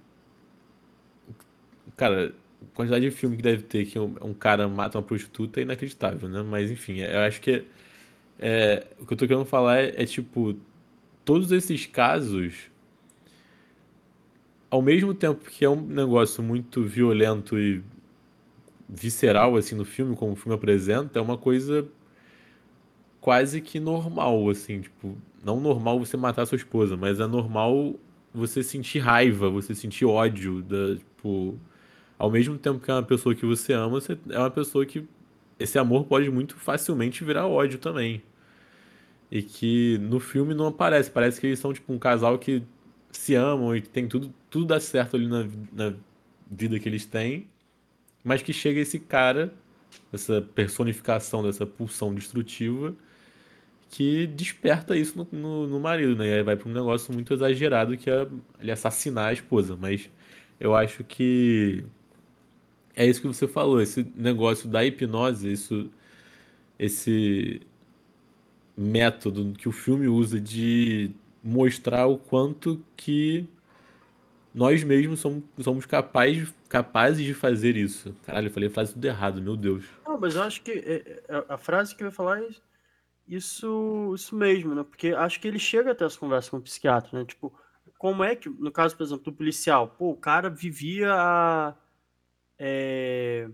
[1.96, 5.60] Cara, a quantidade de filme que deve ter que um, um cara mata uma prostituta
[5.60, 6.44] é inacreditável, né?
[6.44, 7.64] Mas enfim, eu acho que
[8.40, 10.56] é, o que eu tô querendo falar é, é tipo,
[11.26, 12.70] todos esses casos
[14.70, 17.82] ao mesmo tempo que é um negócio muito violento e
[18.88, 21.88] visceral assim no filme, como o filme apresenta, é uma coisa
[23.20, 27.96] quase que normal, assim, tipo, não normal você matar sua esposa, mas é normal
[28.34, 31.58] você sentir raiva, você sentir ódio, da, tipo,
[32.18, 35.06] ao mesmo tempo que é uma pessoa que você ama, você é uma pessoa que
[35.60, 38.22] esse amor pode muito facilmente virar ódio também.
[39.30, 42.64] E que no filme não aparece, parece que eles são tipo um casal que
[43.12, 45.94] se amam e tem tudo, tudo dá certo ali na, na
[46.50, 47.48] vida que eles têm,
[48.24, 49.54] mas que chega esse cara,
[50.14, 52.96] essa personificação dessa pulsão destrutiva,
[53.90, 56.28] que desperta isso no, no, no marido, né?
[56.28, 58.28] E aí vai para um negócio muito exagerado que é
[58.60, 59.78] ele assassinar a esposa.
[59.80, 60.10] Mas
[60.60, 61.86] eu acho que
[62.98, 65.90] é isso que você falou, esse negócio da hipnose, isso,
[66.80, 67.62] esse
[68.76, 71.12] método que o filme usa de
[71.44, 73.48] mostrar o quanto que
[74.54, 78.16] nós mesmos somos, somos capazes, capazes de fazer isso.
[78.26, 79.86] Caralho, eu falei a frase tudo errado, meu Deus.
[80.04, 82.50] Não, mas eu acho que é, é, a frase que eu ia falar é
[83.28, 84.84] isso, isso mesmo, né?
[84.84, 87.26] Porque acho que ele chega até essa conversa com o psiquiatra, né?
[87.26, 87.54] Tipo,
[88.00, 91.76] como é que, no caso, por exemplo, do policial, pô, o cara vivia há,
[92.60, 93.50] é,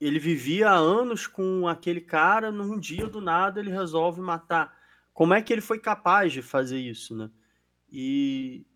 [0.00, 4.74] ele vivia há anos com aquele cara, num dia do nada ele resolve matar.
[5.12, 7.30] Como é que ele foi capaz de fazer isso, né?
[7.90, 8.66] E,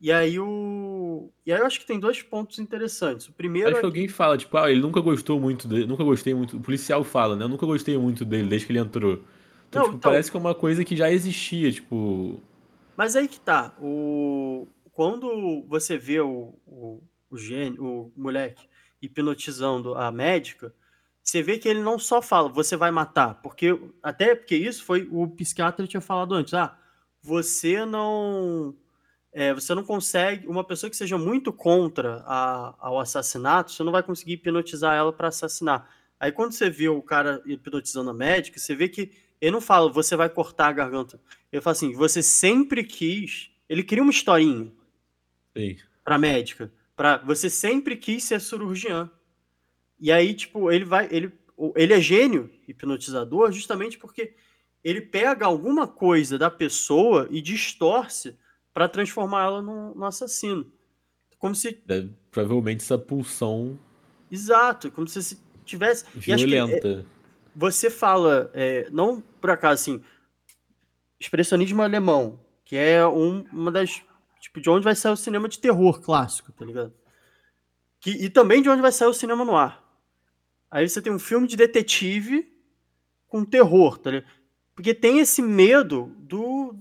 [0.00, 1.30] e aí o.
[1.44, 3.28] E aí eu acho que tem dois pontos interessantes.
[3.28, 6.02] O primeiro Acho é que alguém fala, tipo, ah, ele nunca gostou muito dele, nunca
[6.02, 6.56] gostei muito.
[6.56, 7.44] O policial fala, né?
[7.44, 9.22] Eu nunca gostei muito dele desde que ele entrou.
[9.68, 12.40] Então, Não, tipo, então- parece que é uma coisa que já existia, tipo.
[12.96, 13.74] Mas aí que tá.
[13.78, 14.66] O...
[14.92, 17.02] Quando você vê o, o,
[17.36, 18.66] o gênio, o moleque
[19.00, 20.74] hipnotizando a médica,
[21.22, 25.08] você vê que ele não só fala, você vai matar, porque até porque isso foi
[25.10, 26.54] o psiquiatra tinha falado antes.
[26.54, 26.76] Ah,
[27.22, 28.74] você não.
[29.32, 30.46] é, você não consegue.
[30.46, 35.12] Uma pessoa que seja muito contra a- ao assassinato, você não vai conseguir hipnotizar ela
[35.12, 35.88] para assassinar.
[36.18, 39.10] Aí quando você vê o cara hipnotizando a médica, você vê que
[39.40, 41.20] ele não fala, você vai cortar a garganta.
[41.52, 43.50] Ele fala assim, você sempre quis.
[43.68, 44.72] Ele cria uma historinha
[45.56, 45.76] Sim.
[46.04, 46.72] pra médica.
[46.96, 49.10] Pra, você sempre quis ser cirurgiã.
[50.00, 51.06] E aí, tipo, ele vai.
[51.10, 51.30] Ele,
[51.74, 54.34] ele é gênio hipnotizador justamente porque
[54.82, 58.36] ele pega alguma coisa da pessoa e distorce
[58.72, 60.70] pra transformar ela num, num assassino.
[61.38, 61.82] Como se.
[61.86, 63.78] Deve- provavelmente essa pulsão
[64.30, 66.04] Exato, como se se tivesse.
[66.20, 67.06] Que, é, violenta.
[67.54, 70.02] você fala, é, não por acaso, assim,
[71.20, 74.02] expressionismo alemão, que é um- uma das,
[74.46, 76.94] tipo, de onde vai sair o cinema de terror clássico, tá ligado?
[78.00, 79.84] Que, e também de onde vai sair o cinema no ar.
[80.70, 82.52] Aí você tem um filme de detetive
[83.26, 84.30] com terror, tá ligado?
[84.74, 86.76] Porque tem esse medo do...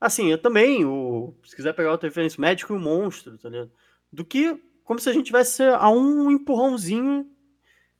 [0.00, 3.70] Assim, eu também, o, se quiser pegar outra referência, médico e o monstro, tá ligado?
[4.12, 7.30] Do que como se a gente tivesse a um empurrãozinho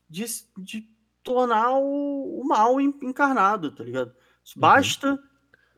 [0.08, 0.24] de,
[0.56, 0.88] de
[1.22, 4.12] tornar o, o mal en- encarnado, tá ligado?
[4.56, 5.22] Basta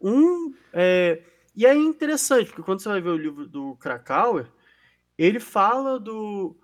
[0.01, 0.55] um.
[0.73, 1.23] é,
[1.61, 4.50] e é interessante, porque quando você vai ver o livro do Krakauer,
[5.18, 6.56] ele fala do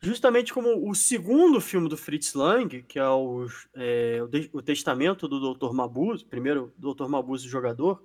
[0.00, 4.20] justamente como o segundo filme do Fritz Lang, que é o, é,
[4.52, 5.72] o, Testamento do Dr.
[5.72, 7.08] Mabuse, primeiro Dr.
[7.08, 8.00] Mabuse jogador,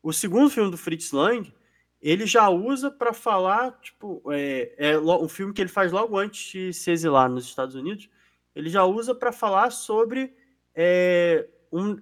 [0.00, 1.52] o segundo filme do Fritz Lang,
[2.00, 6.52] ele já usa para falar, tipo, é, é um filme que ele faz logo antes
[6.52, 8.08] de se exilar nos Estados Unidos,
[8.54, 10.36] ele já usa para falar sobre
[10.72, 11.96] é, um,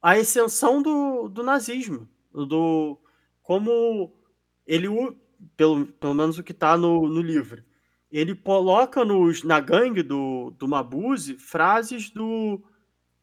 [0.00, 2.98] a ascensão do, do nazismo, do
[3.48, 4.12] como
[4.66, 4.88] ele,
[5.56, 7.64] pelo, pelo menos o que está no, no livro,
[8.12, 12.62] ele coloca nos, na gangue do, do Mabuse frases do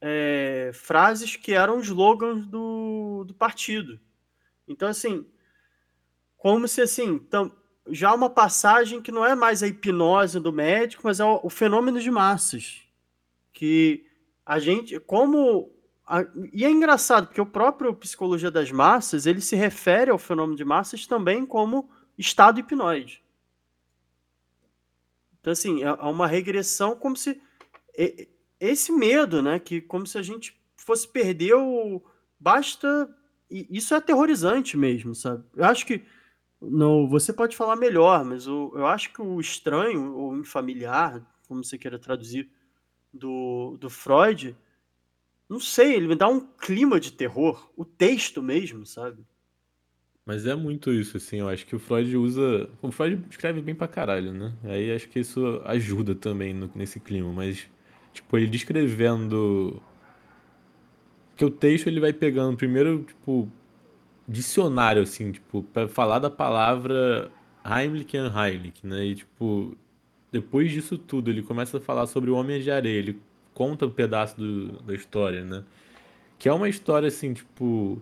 [0.01, 3.99] é, frases que eram slogans do, do partido.
[4.67, 5.27] Então, assim,
[6.37, 7.51] como se assim, tam,
[7.91, 11.51] já uma passagem que não é mais a hipnose do médico, mas é o, o
[11.51, 12.81] fenômeno de massas.
[13.53, 14.07] Que
[14.43, 15.71] a gente, como.
[16.53, 20.63] E é engraçado, porque o próprio Psicologia das Massas ele se refere ao fenômeno de
[20.63, 23.23] massas também como estado hipnoide.
[25.41, 27.41] Então, assim, é, é uma regressão como se.
[28.59, 29.59] Esse medo, né?
[29.59, 32.03] Que como se a gente fosse perder o.
[32.39, 33.09] Basta.
[33.49, 35.43] Isso é aterrorizante mesmo, sabe?
[35.55, 36.03] Eu acho que.
[36.61, 41.77] Não, você pode falar melhor, mas eu acho que o estranho, ou infamiliar, como você
[41.77, 42.49] queira traduzir,
[43.13, 44.57] do, do Freud,
[45.49, 49.23] não sei, ele me dá um clima de terror, o texto mesmo, sabe?
[50.25, 52.67] Mas é muito isso, assim, eu acho que o Freud usa.
[52.81, 54.53] O Freud escreve bem pra caralho, né?
[54.63, 57.69] Aí acho que isso ajuda também no, nesse clima, mas,
[58.11, 59.79] tipo, ele descrevendo.
[61.35, 63.47] Que o texto ele vai pegando primeiro, tipo,
[64.27, 67.31] dicionário, assim, tipo, pra falar da palavra
[67.63, 69.05] Heimlich and Heilig, né?
[69.05, 69.77] E, tipo,
[70.31, 73.21] depois disso tudo, ele começa a falar sobre o Homem de Areia, ele
[73.55, 75.65] conta um pedaço do, da história, né?
[76.39, 78.01] Que é uma história, assim, tipo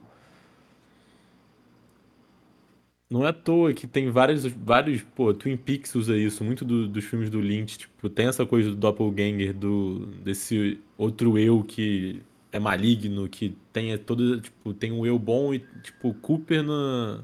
[3.10, 6.88] não é à toa que tem vários, vários, pô, Twin Peaks usa isso, muito do-
[6.88, 12.22] dos filmes do Lynch, tipo, tem essa coisa do doppelganger, do, desse outro eu que
[12.52, 17.24] é maligno, que tem todo, tipo, tem um eu bom e, tipo, Cooper no,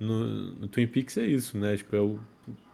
[0.00, 0.26] no,
[0.60, 1.76] no Twin Peaks é isso, né?
[1.76, 2.18] Tipo, é o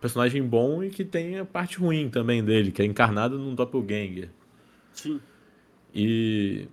[0.00, 4.28] personagem bom e que tem a parte ruim também dele, que é encarnado num doppelganger.
[4.94, 5.20] Sim.
[5.94, 6.68] E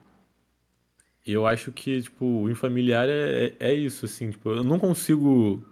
[1.26, 5.64] eu acho que, tipo, o Infamiliar é, é, é isso, assim, tipo, eu não consigo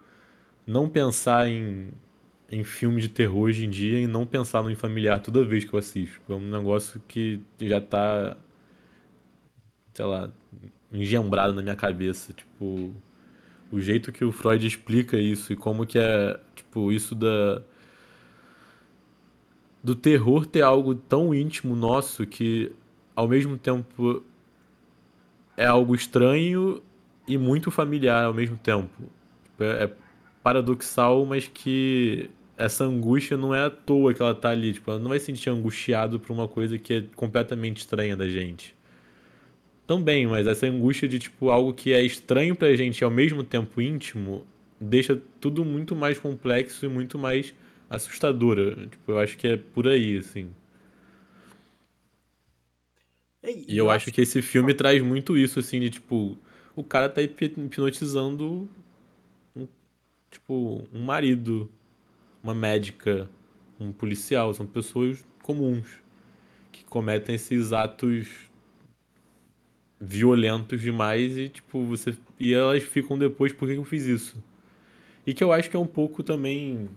[0.68, 1.92] não pensar em,
[2.52, 5.74] em filme de terror hoje em dia e não pensar no Infamiliar toda vez que
[5.74, 6.16] eu assisto.
[6.20, 8.38] Tipo, é um negócio que já tá,
[9.94, 10.32] sei lá,
[10.92, 12.94] engembrado na minha cabeça, tipo,
[13.72, 17.64] o jeito que o Freud explica isso e como que é, tipo, isso da
[19.84, 22.72] do terror ter algo tão íntimo nosso que
[23.16, 24.24] ao mesmo tempo
[25.56, 26.82] é algo estranho
[27.28, 28.90] e muito familiar ao mesmo tempo.
[29.60, 29.92] É, é
[30.42, 34.74] paradoxal, mas que essa angústia não é à toa que ela tá ali.
[34.74, 38.28] Tipo, ela não vai se sentir angustiado por uma coisa que é completamente estranha da
[38.28, 38.76] gente.
[39.88, 43.44] Também, mas essa angústia de tipo algo que é estranho pra gente e ao mesmo
[43.44, 44.46] tempo íntimo
[44.80, 47.54] deixa tudo muito mais complexo e muito mais
[47.90, 48.88] assustador.
[48.90, 50.54] Tipo, eu acho que é por aí, assim.
[53.44, 56.38] E eu acho que esse filme traz muito isso, assim, de tipo,
[56.76, 58.70] o cara tá hipnotizando
[59.56, 59.68] um,
[60.30, 61.70] tipo, um marido,
[62.44, 63.30] uma médica,
[63.80, 65.88] um policial, são pessoas comuns
[66.72, 68.28] que cometem esses atos
[70.00, 74.42] violentos demais e tipo, você e elas ficam depois por que eu fiz isso?
[75.26, 76.90] E que eu acho que é um pouco também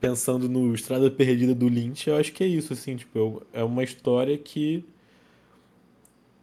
[0.00, 3.84] pensando no Estrada Perdida do Lynch, eu acho que é isso assim, tipo, é uma
[3.84, 4.84] história que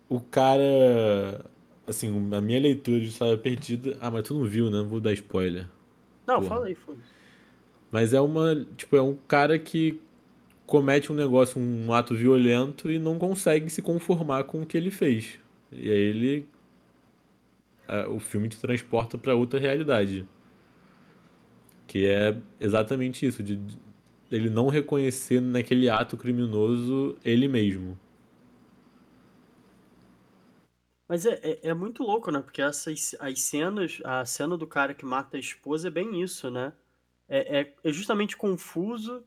[0.07, 1.45] o cara.
[1.85, 3.97] Assim, a minha leitura de Estrada Perdida.
[3.99, 4.77] Ah, mas tu não viu, né?
[4.77, 5.67] Não vou dar spoiler.
[6.25, 6.49] Não, Porra.
[6.49, 6.99] fala aí, foda
[7.91, 8.65] Mas é uma.
[8.75, 9.99] Tipo, é um cara que
[10.65, 14.91] comete um negócio, um ato violento e não consegue se conformar com o que ele
[14.91, 15.39] fez.
[15.71, 16.47] E aí ele.
[18.09, 20.25] o filme te transporta para outra realidade.
[21.87, 23.59] Que é exatamente isso, de
[24.29, 27.97] ele não reconhecer naquele ato criminoso ele mesmo.
[31.07, 32.41] Mas é, é, é, muito louco, né?
[32.41, 36.51] Porque essas as cenas, a cena do cara que mata a esposa é bem isso,
[36.51, 36.73] né?
[37.29, 39.23] É, é, é justamente confuso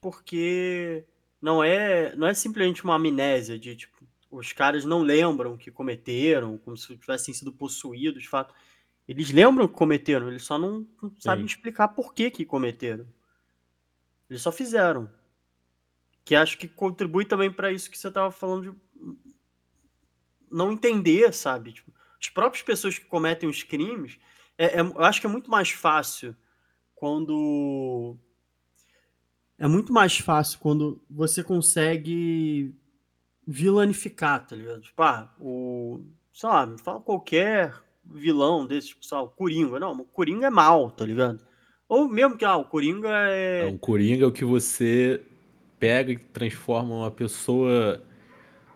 [0.00, 1.04] porque
[1.40, 3.94] não é não é simplesmente uma amnésia de tipo
[4.30, 8.52] os caras não lembram que cometeram, como se tivessem sido possuídos, de fato.
[9.06, 13.06] Eles lembram que cometeram, eles só não, não sabem explicar por que que cometeram.
[14.30, 15.10] Eles só fizeram.
[16.24, 18.78] Que acho que contribui também para isso que você estava falando de
[20.50, 21.72] não entender, sabe?
[21.72, 24.18] Tipo, as próprias pessoas que cometem os crimes,
[24.56, 26.34] é, é, eu acho que é muito mais fácil
[26.94, 28.16] quando
[29.58, 32.74] é muito mais fácil quando você consegue
[33.46, 34.80] vilanificar, tá ligado?
[34.80, 36.04] Tipo, ah, o.
[36.32, 39.78] Sei lá, me fala qualquer vilão desse, tipo, sei lá, o Coringa.
[39.80, 41.40] Não, o Coringa é mal, tá ligado?
[41.88, 43.66] Ou mesmo que, ah, o Coringa é.
[43.66, 45.20] O Coringa é o que você
[45.78, 48.02] pega e transforma uma pessoa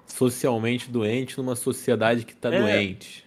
[0.07, 2.61] socialmente doente numa sociedade que tá É.
[2.61, 3.27] doente.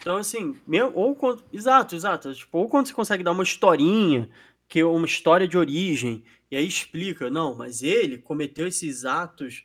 [0.00, 1.42] Então, assim, mesmo, ou quando.
[1.52, 2.32] Exato, exato.
[2.34, 4.28] Tipo, ou quando você consegue dar uma historinha,
[4.68, 9.64] que é uma história de origem, e aí explica, não, mas ele cometeu esses atos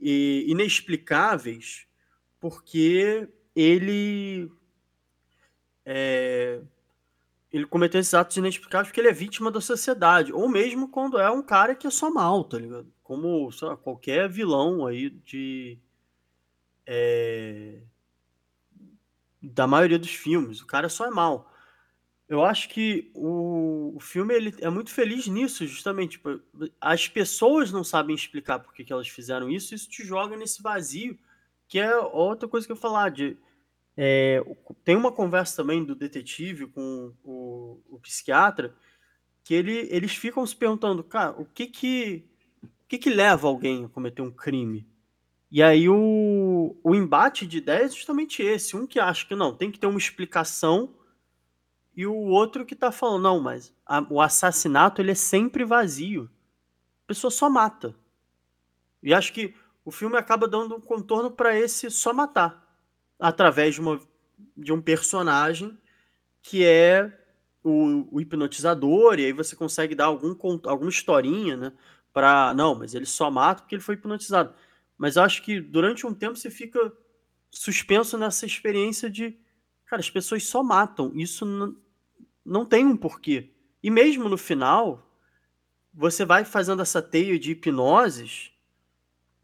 [0.00, 1.86] inexplicáveis
[2.38, 4.50] porque ele.
[5.84, 6.60] É,
[7.52, 10.32] ele cometeu esses atos inexplicáveis porque ele é vítima da sociedade.
[10.32, 12.92] Ou mesmo quando é um cara que é só mal, tá ligado?
[13.02, 15.78] Como, lá, qualquer vilão aí de.
[16.86, 17.80] é,
[19.42, 20.60] da maioria dos filmes.
[20.60, 21.50] O cara só é mal.
[22.28, 26.12] Eu acho que o, o filme ele é muito feliz nisso, justamente.
[26.12, 26.40] Tipo,
[26.80, 30.62] as pessoas não sabem explicar por que, que elas fizeram isso, isso te joga nesse
[30.62, 31.18] vazio,
[31.66, 33.10] que é outra coisa que eu falar.
[33.10, 33.36] De,
[34.02, 34.42] é,
[34.84, 38.74] tem uma conversa também do detetive com o, o psiquiatra,
[39.44, 42.24] que ele, eles ficam se perguntando, cara, o que que,
[42.64, 44.86] o que que leva alguém a cometer um crime?
[45.50, 48.76] E aí o, o embate de ideias é justamente esse.
[48.76, 50.94] Um que acha que não, tem que ter uma explicação,
[51.94, 56.30] e o outro que tá falando, não, mas a- o assassinato ele é sempre vazio.
[57.04, 57.94] A pessoa só mata.
[59.02, 62.69] E acho que o filme acaba dando um contorno para esse só matar.
[63.20, 64.00] Através de, uma,
[64.56, 65.76] de um personagem
[66.42, 67.12] que é
[67.62, 71.72] o, o hipnotizador, e aí você consegue dar algum, alguma historinha, né?
[72.12, 72.54] Pra.
[72.54, 74.54] Não, mas ele só mata porque ele foi hipnotizado.
[74.96, 76.92] Mas eu acho que durante um tempo você fica
[77.50, 79.36] suspenso nessa experiência de.
[79.86, 81.12] Cara, as pessoas só matam.
[81.14, 81.76] Isso não,
[82.44, 83.50] não tem um porquê.
[83.82, 85.10] E mesmo no final,
[85.92, 88.49] você vai fazendo essa teia de hipnoses,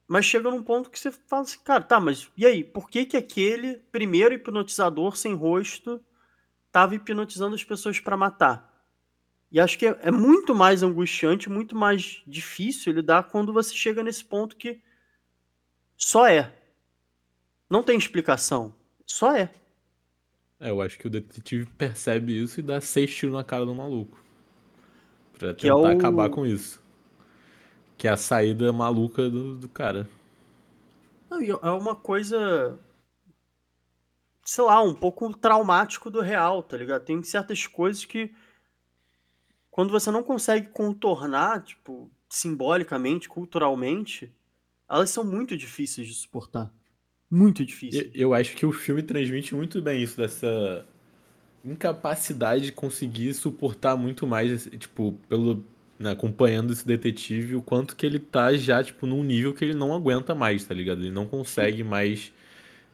[0.08, 2.62] mas chega num ponto que você fala assim, cara, tá, mas e aí?
[2.64, 6.00] Por que que aquele primeiro hipnotizador sem rosto
[6.66, 8.74] estava hipnotizando as pessoas para matar?
[9.50, 14.02] E acho que é, é muito mais angustiante, muito mais difícil lidar quando você chega
[14.02, 14.80] nesse ponto que
[15.96, 16.52] só é.
[17.70, 18.74] Não tem explicação.
[19.06, 19.50] Só é.
[20.60, 23.74] É, eu acho que o detetive percebe isso e dá seis tiros na cara do
[23.74, 24.18] maluco.
[25.38, 26.80] Pra é tentar o- acabar com isso.
[27.96, 30.08] Que é a saída maluca do, do cara.
[31.62, 32.78] É uma coisa,
[34.44, 37.04] sei lá, um pouco traumático do real, tá ligado?
[37.04, 38.32] Tem certas coisas que,
[39.70, 44.32] quando você não consegue contornar, tipo, simbolicamente, culturalmente,
[44.88, 46.72] elas são muito difíceis de suportar.
[47.30, 48.10] Muito difíceis.
[48.14, 50.86] E- Eu acho que o filme transmite muito bem isso, dessa
[51.64, 55.64] incapacidade de conseguir suportar muito mais, tipo, pelo,
[55.98, 59.74] né, acompanhando esse detetive, o quanto que ele tá já, tipo, num nível que ele
[59.74, 61.00] não aguenta mais, tá ligado?
[61.00, 62.32] Ele não consegue mais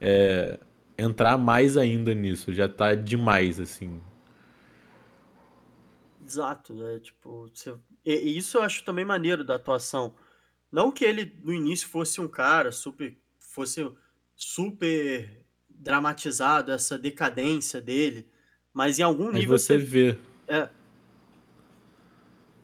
[0.00, 0.58] é,
[0.96, 4.00] entrar mais ainda nisso, já tá demais, assim.
[6.24, 7.00] Exato, né?
[7.00, 7.74] Tipo, você...
[8.04, 10.14] e, isso eu acho também maneiro da atuação.
[10.70, 13.86] Não que ele no início fosse um cara super, fosse
[14.34, 18.26] super dramatizado essa decadência dele,
[18.72, 20.68] mas em algum Mas nível você você vê, é,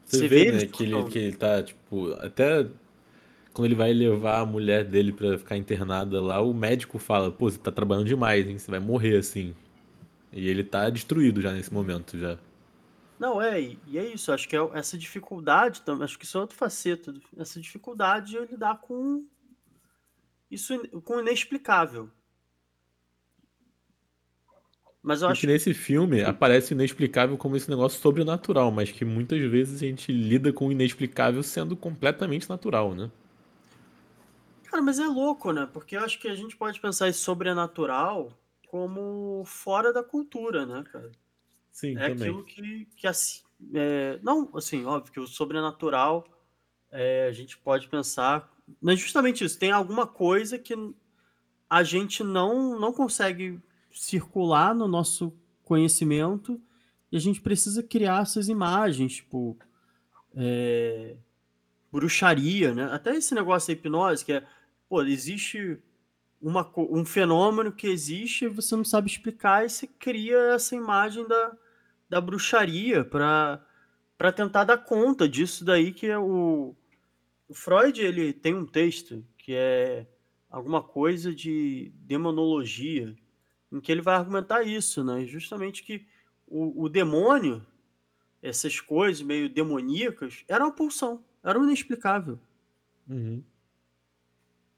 [0.09, 2.67] você Você vê, vê né, ele que ele, que ele tá, tipo, até
[3.53, 7.51] quando ele vai levar a mulher dele pra ficar internada lá, o médico fala, pô,
[7.51, 8.59] você tá trabalhando demais, hein?
[8.59, 9.55] Você vai morrer assim.
[10.33, 12.39] E ele tá destruído já nesse momento, já.
[13.19, 16.41] Não, é, e é isso, acho que é essa dificuldade também, acho que isso é
[16.41, 19.27] outra faceta, essa dificuldade de lidar com
[20.49, 22.09] isso, com o inexplicável.
[25.03, 28.91] Mas eu E acho que nesse filme aparece o inexplicável como esse negócio sobrenatural, mas
[28.91, 33.09] que muitas vezes a gente lida com o inexplicável sendo completamente natural, né?
[34.65, 35.67] Cara, mas é louco, né?
[35.67, 40.85] Porque eu acho que a gente pode pensar esse sobrenatural como fora da cultura, né,
[40.93, 41.11] cara?
[41.73, 42.39] Sim, É também.
[42.39, 43.43] aquilo que, que assim,
[43.75, 46.27] é, não, assim, óbvio que o sobrenatural
[46.91, 50.75] é, a gente pode pensar, mas justamente isso, tem alguma coisa que
[51.71, 53.61] a gente não, não consegue
[53.99, 55.33] circular no nosso
[55.65, 56.61] conhecimento
[57.11, 59.59] e a gente precisa criar essas imagens, tipo,
[60.35, 61.17] é,
[61.91, 62.85] bruxaria, né?
[62.93, 64.47] Até esse negócio da hipnose, que é,
[64.89, 65.79] pô, existe
[66.41, 71.27] uma, um fenômeno que existe e você não sabe explicar e você cria essa imagem
[71.27, 71.57] da,
[72.09, 73.65] da bruxaria para
[74.17, 76.75] para tentar dar conta disso daí que é o,
[77.49, 80.09] o Freud, ele tem um texto que é
[80.51, 83.15] alguma coisa de demonologia,
[83.71, 85.25] em que ele vai argumentar isso, né?
[85.27, 86.07] Justamente que
[86.47, 87.64] o, o demônio,
[88.43, 91.25] essas coisas meio demoníacas, era uma pulsão.
[91.43, 92.39] Era um inexplicável.
[93.09, 93.43] Uhum.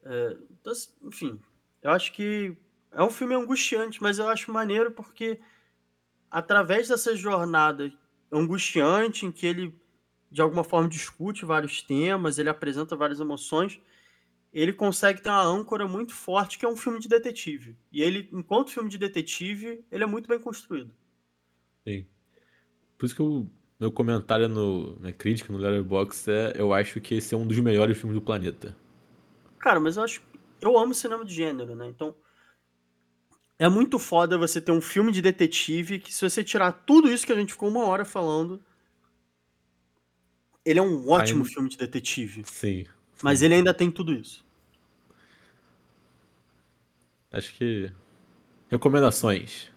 [0.04, 1.40] É, então, assim, enfim,
[1.82, 2.56] eu acho que
[2.92, 5.40] é um filme angustiante, mas eu acho maneiro porque
[6.30, 7.92] através dessa jornada
[8.32, 9.80] angustiante em que ele
[10.30, 13.80] de alguma forma discute vários temas, ele apresenta várias emoções,
[14.52, 17.76] ele consegue ter uma âncora muito forte que é um filme de detetive.
[17.92, 20.90] E ele, enquanto filme de detetive, ele é muito bem construído.
[21.86, 22.06] Sim.
[22.98, 23.46] Por isso que o
[23.78, 27.58] meu comentário no, na crítica no Letterboxd é eu acho que esse é um dos
[27.60, 28.76] melhores filmes do planeta.
[29.58, 30.22] Cara, mas eu acho.
[30.60, 31.88] Eu amo cinema de gênero, né?
[31.88, 32.14] Então.
[33.58, 37.26] É muito foda você ter um filme de detetive que, se você tirar tudo isso
[37.26, 38.58] que a gente ficou uma hora falando,
[40.64, 42.42] ele é um ótimo Ainda- filme de detetive.
[42.46, 42.86] Sim.
[43.22, 44.44] Mas ele ainda tem tudo isso.
[47.30, 47.90] Acho que.
[48.68, 49.70] Recomendações.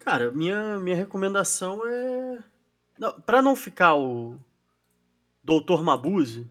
[0.00, 2.42] Cara, minha, minha recomendação é.
[3.26, 4.38] Pra não ficar o
[5.42, 6.46] Doutor Mabuse,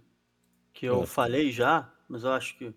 [0.74, 1.06] que eu É.
[1.06, 2.74] falei já, mas eu acho que.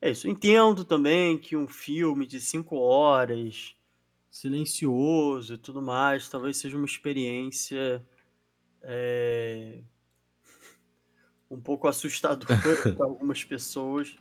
[0.00, 0.28] É isso.
[0.28, 3.74] Entendo também que um filme de cinco horas,
[4.30, 8.04] silencioso e tudo mais, talvez seja uma experiência.
[8.88, 9.80] é,
[11.50, 14.16] um pouco assustadora para algumas pessoas.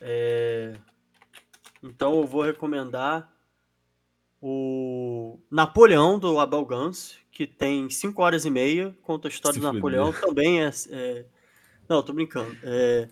[0.00, 0.74] É,
[1.82, 3.30] Então eu vou recomendar
[4.40, 9.60] o Napoleão do Abel Gance, que tem 5 horas e meia, conta a história Se
[9.60, 9.74] do fuder.
[9.74, 11.26] Napoleão, também é, é-
[11.88, 12.56] Não, tô brincando.
[12.62, 13.08] É,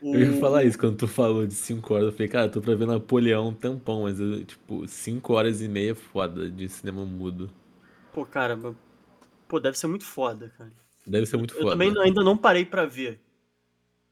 [0.00, 2.06] o- Eu ia falar isso quando tu falou de 5 horas.
[2.08, 5.68] Eu falei, cara, tô pra ver Napoleão um tempão, mas eu, tipo, 5 horas e
[5.68, 7.50] meia é foda de cinema mudo.
[8.12, 8.58] Pô, cara,
[9.48, 10.72] pô, deve ser muito foda, cara.
[11.06, 11.70] Deve ser muito Eu foda.
[11.72, 13.20] também ainda não parei pra ver.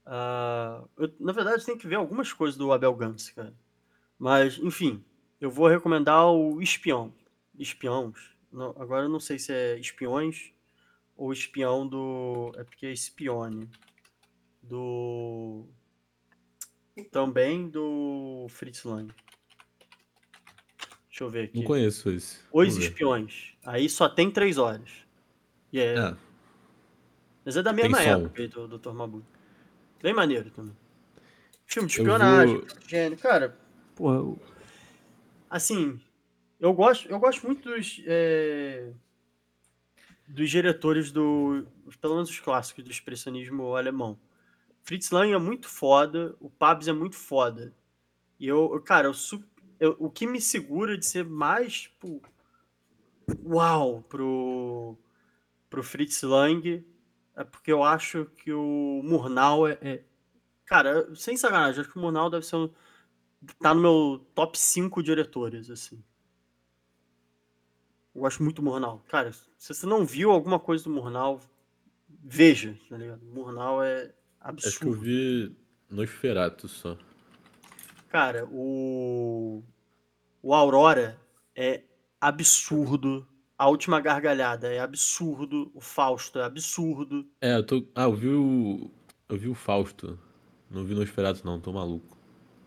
[0.06, 3.54] Ah, eu, na verdade, tem que ver algumas coisas do Abel Gance, cara.
[4.18, 5.04] Mas, enfim,
[5.40, 7.12] eu vou recomendar o Espião.
[7.58, 8.16] Espiões.
[8.52, 10.52] Não, agora eu não sei se é espiões
[11.16, 12.52] ou espião do.
[12.56, 13.68] É porque é espione.
[14.62, 15.66] Do.
[17.12, 19.12] Também do Fritz Lang.
[21.08, 21.58] Deixa eu ver aqui.
[21.58, 22.38] Não conheço esse.
[22.52, 22.76] Os.
[22.76, 23.54] Espiões.
[23.64, 24.90] Aí só tem três horas.
[25.72, 26.16] E é, Ah,
[27.48, 28.24] mas é da Tem mesma som.
[28.26, 28.92] época aí do Dr.
[28.92, 29.24] Mabu.
[30.02, 30.76] Bem maneiro também.
[31.64, 33.18] Filme de espionagem, vou- gênero.
[33.22, 33.56] Cara,
[33.96, 34.38] porra, eu-
[35.48, 35.98] assim,
[36.60, 38.92] eu gosto, eu gosto muito dos, é,
[40.28, 41.66] dos diretores do,
[42.02, 44.18] pelo menos os clássicos do expressionismo alemão.
[44.82, 47.74] Fritz Lang é muito foda, o Pabs é muito foda.
[48.38, 49.42] E eu, cara, eu, su-
[49.80, 52.20] eu- o que me segura de ser mais, tipo,
[53.42, 54.98] uau, pro,
[55.70, 56.84] pro Fritz Lang
[57.38, 60.04] é porque eu acho que o Murnau é, é-
[60.64, 62.70] Cara, sem sacanagem, acho que o Murnau deve ser um.
[63.60, 66.02] Tá no meu top 5 diretores, assim.
[68.14, 69.02] Eu gosto muito do Murnau.
[69.08, 71.40] Cara, se você não viu alguma coisa do Murnau,
[72.08, 73.22] veja, tá ligado?
[73.22, 75.00] O Murnau é acho que eu absurdo.
[75.00, 75.56] vi
[75.88, 76.96] Nosferatu só.
[78.08, 79.62] Cara, o.
[80.42, 81.20] O Aurora
[81.54, 81.82] é
[82.20, 83.27] absurdo.
[83.58, 85.68] A última gargalhada é absurdo.
[85.74, 87.26] O Fausto é absurdo.
[87.40, 87.84] É, eu tô.
[87.92, 88.90] Ah, eu vi o.
[89.28, 90.16] Eu vi o Fausto.
[90.70, 92.16] Não vi Nosferatu, não, tô maluco.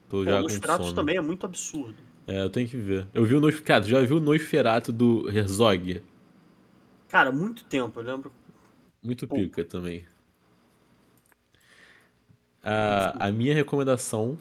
[0.10, 0.50] Tô Pô, já com
[0.84, 0.94] sono.
[0.94, 1.96] também é muito absurdo.
[2.28, 3.08] É, eu tenho que ver.
[3.14, 3.66] Eu vi o Nosferatu.
[3.66, 6.04] Cara, já viu o Nosferatu do Herzog?
[7.08, 8.00] Cara, muito tempo.
[8.00, 8.32] Eu lembro.
[9.02, 9.36] Muito Pô.
[9.36, 10.06] pica também.
[12.64, 14.38] A, a minha recomendação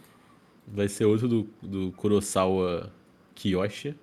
[0.67, 2.93] vai ser outro do, do Kurosawa
[3.35, 3.95] Kiyoshi,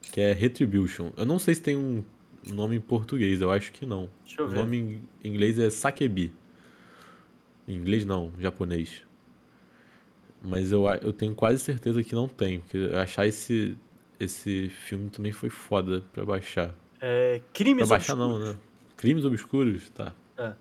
[0.00, 1.10] que é Retribution.
[1.16, 2.04] Eu não sei se tem um
[2.46, 4.08] nome em português, eu acho que não.
[4.24, 4.56] Deixa eu O ver.
[4.56, 6.32] nome em inglês é Sakebi.
[7.68, 9.02] Em inglês não, japonês.
[10.42, 13.76] Mas eu, eu tenho quase certeza que não tem, porque achar esse,
[14.18, 16.74] esse filme também foi foda pra baixar.
[17.00, 18.54] É, Pra Crimes baixar não, Obscuros.
[18.54, 18.60] né?
[18.96, 20.14] Crimes Obscuros, tá.
[20.38, 20.52] É.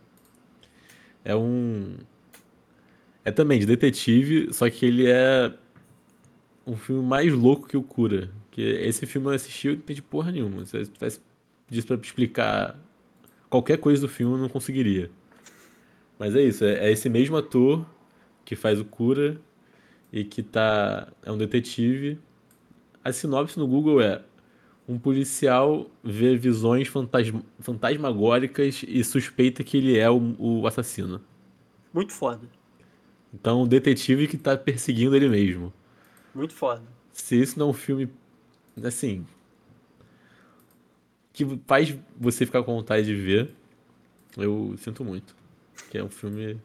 [1.26, 1.96] É um.
[3.26, 5.54] É também de detetive, só que ele é
[6.66, 8.30] um filme mais louco que o Cura.
[8.60, 10.66] Que esse filme eu assisti e não entendi porra nenhuma.
[10.66, 11.22] Se eu tivesse
[11.66, 12.78] pedido pra explicar
[13.50, 15.10] qualquer coisa do filme, eu não conseguiria.
[16.20, 17.86] Mas é isso, é, é esse mesmo ator
[18.44, 19.40] que faz o Cura
[20.12, 21.08] e que tá.
[21.24, 22.20] É um detetive.
[23.02, 24.22] A sinopse no Google é
[24.86, 31.22] um policial vê visões fantasma- fantasmagóricas e suspeita que ele é o, o assassino.
[31.94, 32.42] Muito foda.
[33.34, 35.72] Então, o detetive que tá perseguindo ele mesmo.
[36.36, 36.84] Muito foda.
[37.14, 38.10] Se isso não é um filme,
[38.84, 39.26] assim,
[41.34, 43.50] que faz você ficar com vontade de ver,
[44.38, 45.36] eu sinto muito.
[45.90, 46.60] Que é um filme,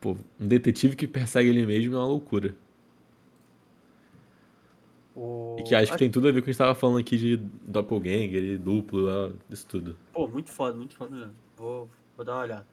[0.00, 2.54] pô, um detetive que persegue ele mesmo é uma loucura.
[5.14, 5.56] O...
[5.58, 6.98] E que acho que tem tudo a ver com o que a gente tava falando
[6.98, 9.96] aqui de doppelganger e duplo, isso tudo.
[10.12, 11.34] Pô, muito foda, muito foda mesmo.
[11.56, 12.66] Vou, vou dar uma olhada.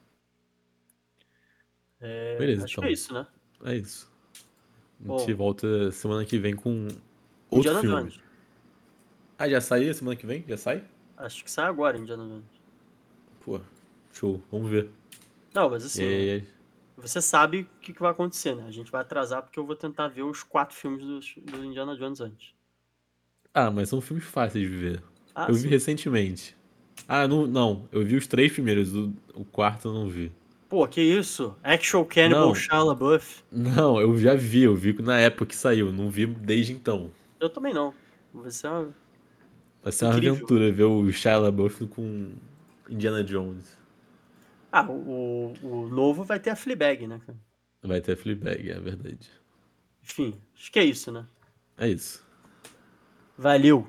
[2.00, 2.82] É, Beleza, acho então.
[2.82, 3.26] que é isso, né?
[3.64, 4.10] É isso.
[5.04, 5.18] A Bom.
[5.18, 6.88] gente volta semana que vem com
[7.50, 7.96] outro filme.
[7.96, 8.27] Jones.
[9.38, 10.44] Ah, já saiu semana que vem?
[10.48, 10.82] Já sai?
[11.16, 12.44] Acho que sai agora, Indiana Jones.
[13.40, 13.60] Pô,
[14.12, 14.42] show.
[14.50, 14.90] Vamos ver.
[15.54, 16.46] Não, mas assim, E aí,
[16.96, 18.64] você sabe o que, que vai acontecer, né?
[18.66, 21.20] A gente vai atrasar porque eu vou tentar ver os quatro filmes do,
[21.52, 22.52] do Indiana Jones antes.
[23.54, 25.02] Ah, mas são filmes fáceis de ver.
[25.34, 25.62] Ah, eu sim.
[25.62, 26.56] vi recentemente.
[27.06, 27.88] Ah, não, não.
[27.92, 30.32] Eu vi os três primeiros, o, o quarto eu não vi.
[30.68, 31.56] Pô, que isso?
[31.62, 32.54] Actual Cannibal Não.
[32.54, 33.44] Shia LaBeouf?
[33.50, 37.10] Não, eu já vi, eu vi na época que saiu, não vi desde então.
[37.40, 37.94] Eu também não.
[38.34, 38.94] Vai ser uma...
[39.82, 40.36] Vai ser uma Incrível.
[40.36, 42.32] aventura ver o Shia LaBeouf com
[42.88, 43.76] Indiana Jones.
[44.70, 47.38] Ah, o, o, novo vai ter a Fleabag, né, cara?
[47.82, 49.30] Vai ter Fleabag, é verdade.
[50.02, 51.26] Enfim, acho que é isso, né?
[51.76, 52.26] É isso.
[53.36, 53.88] Valeu!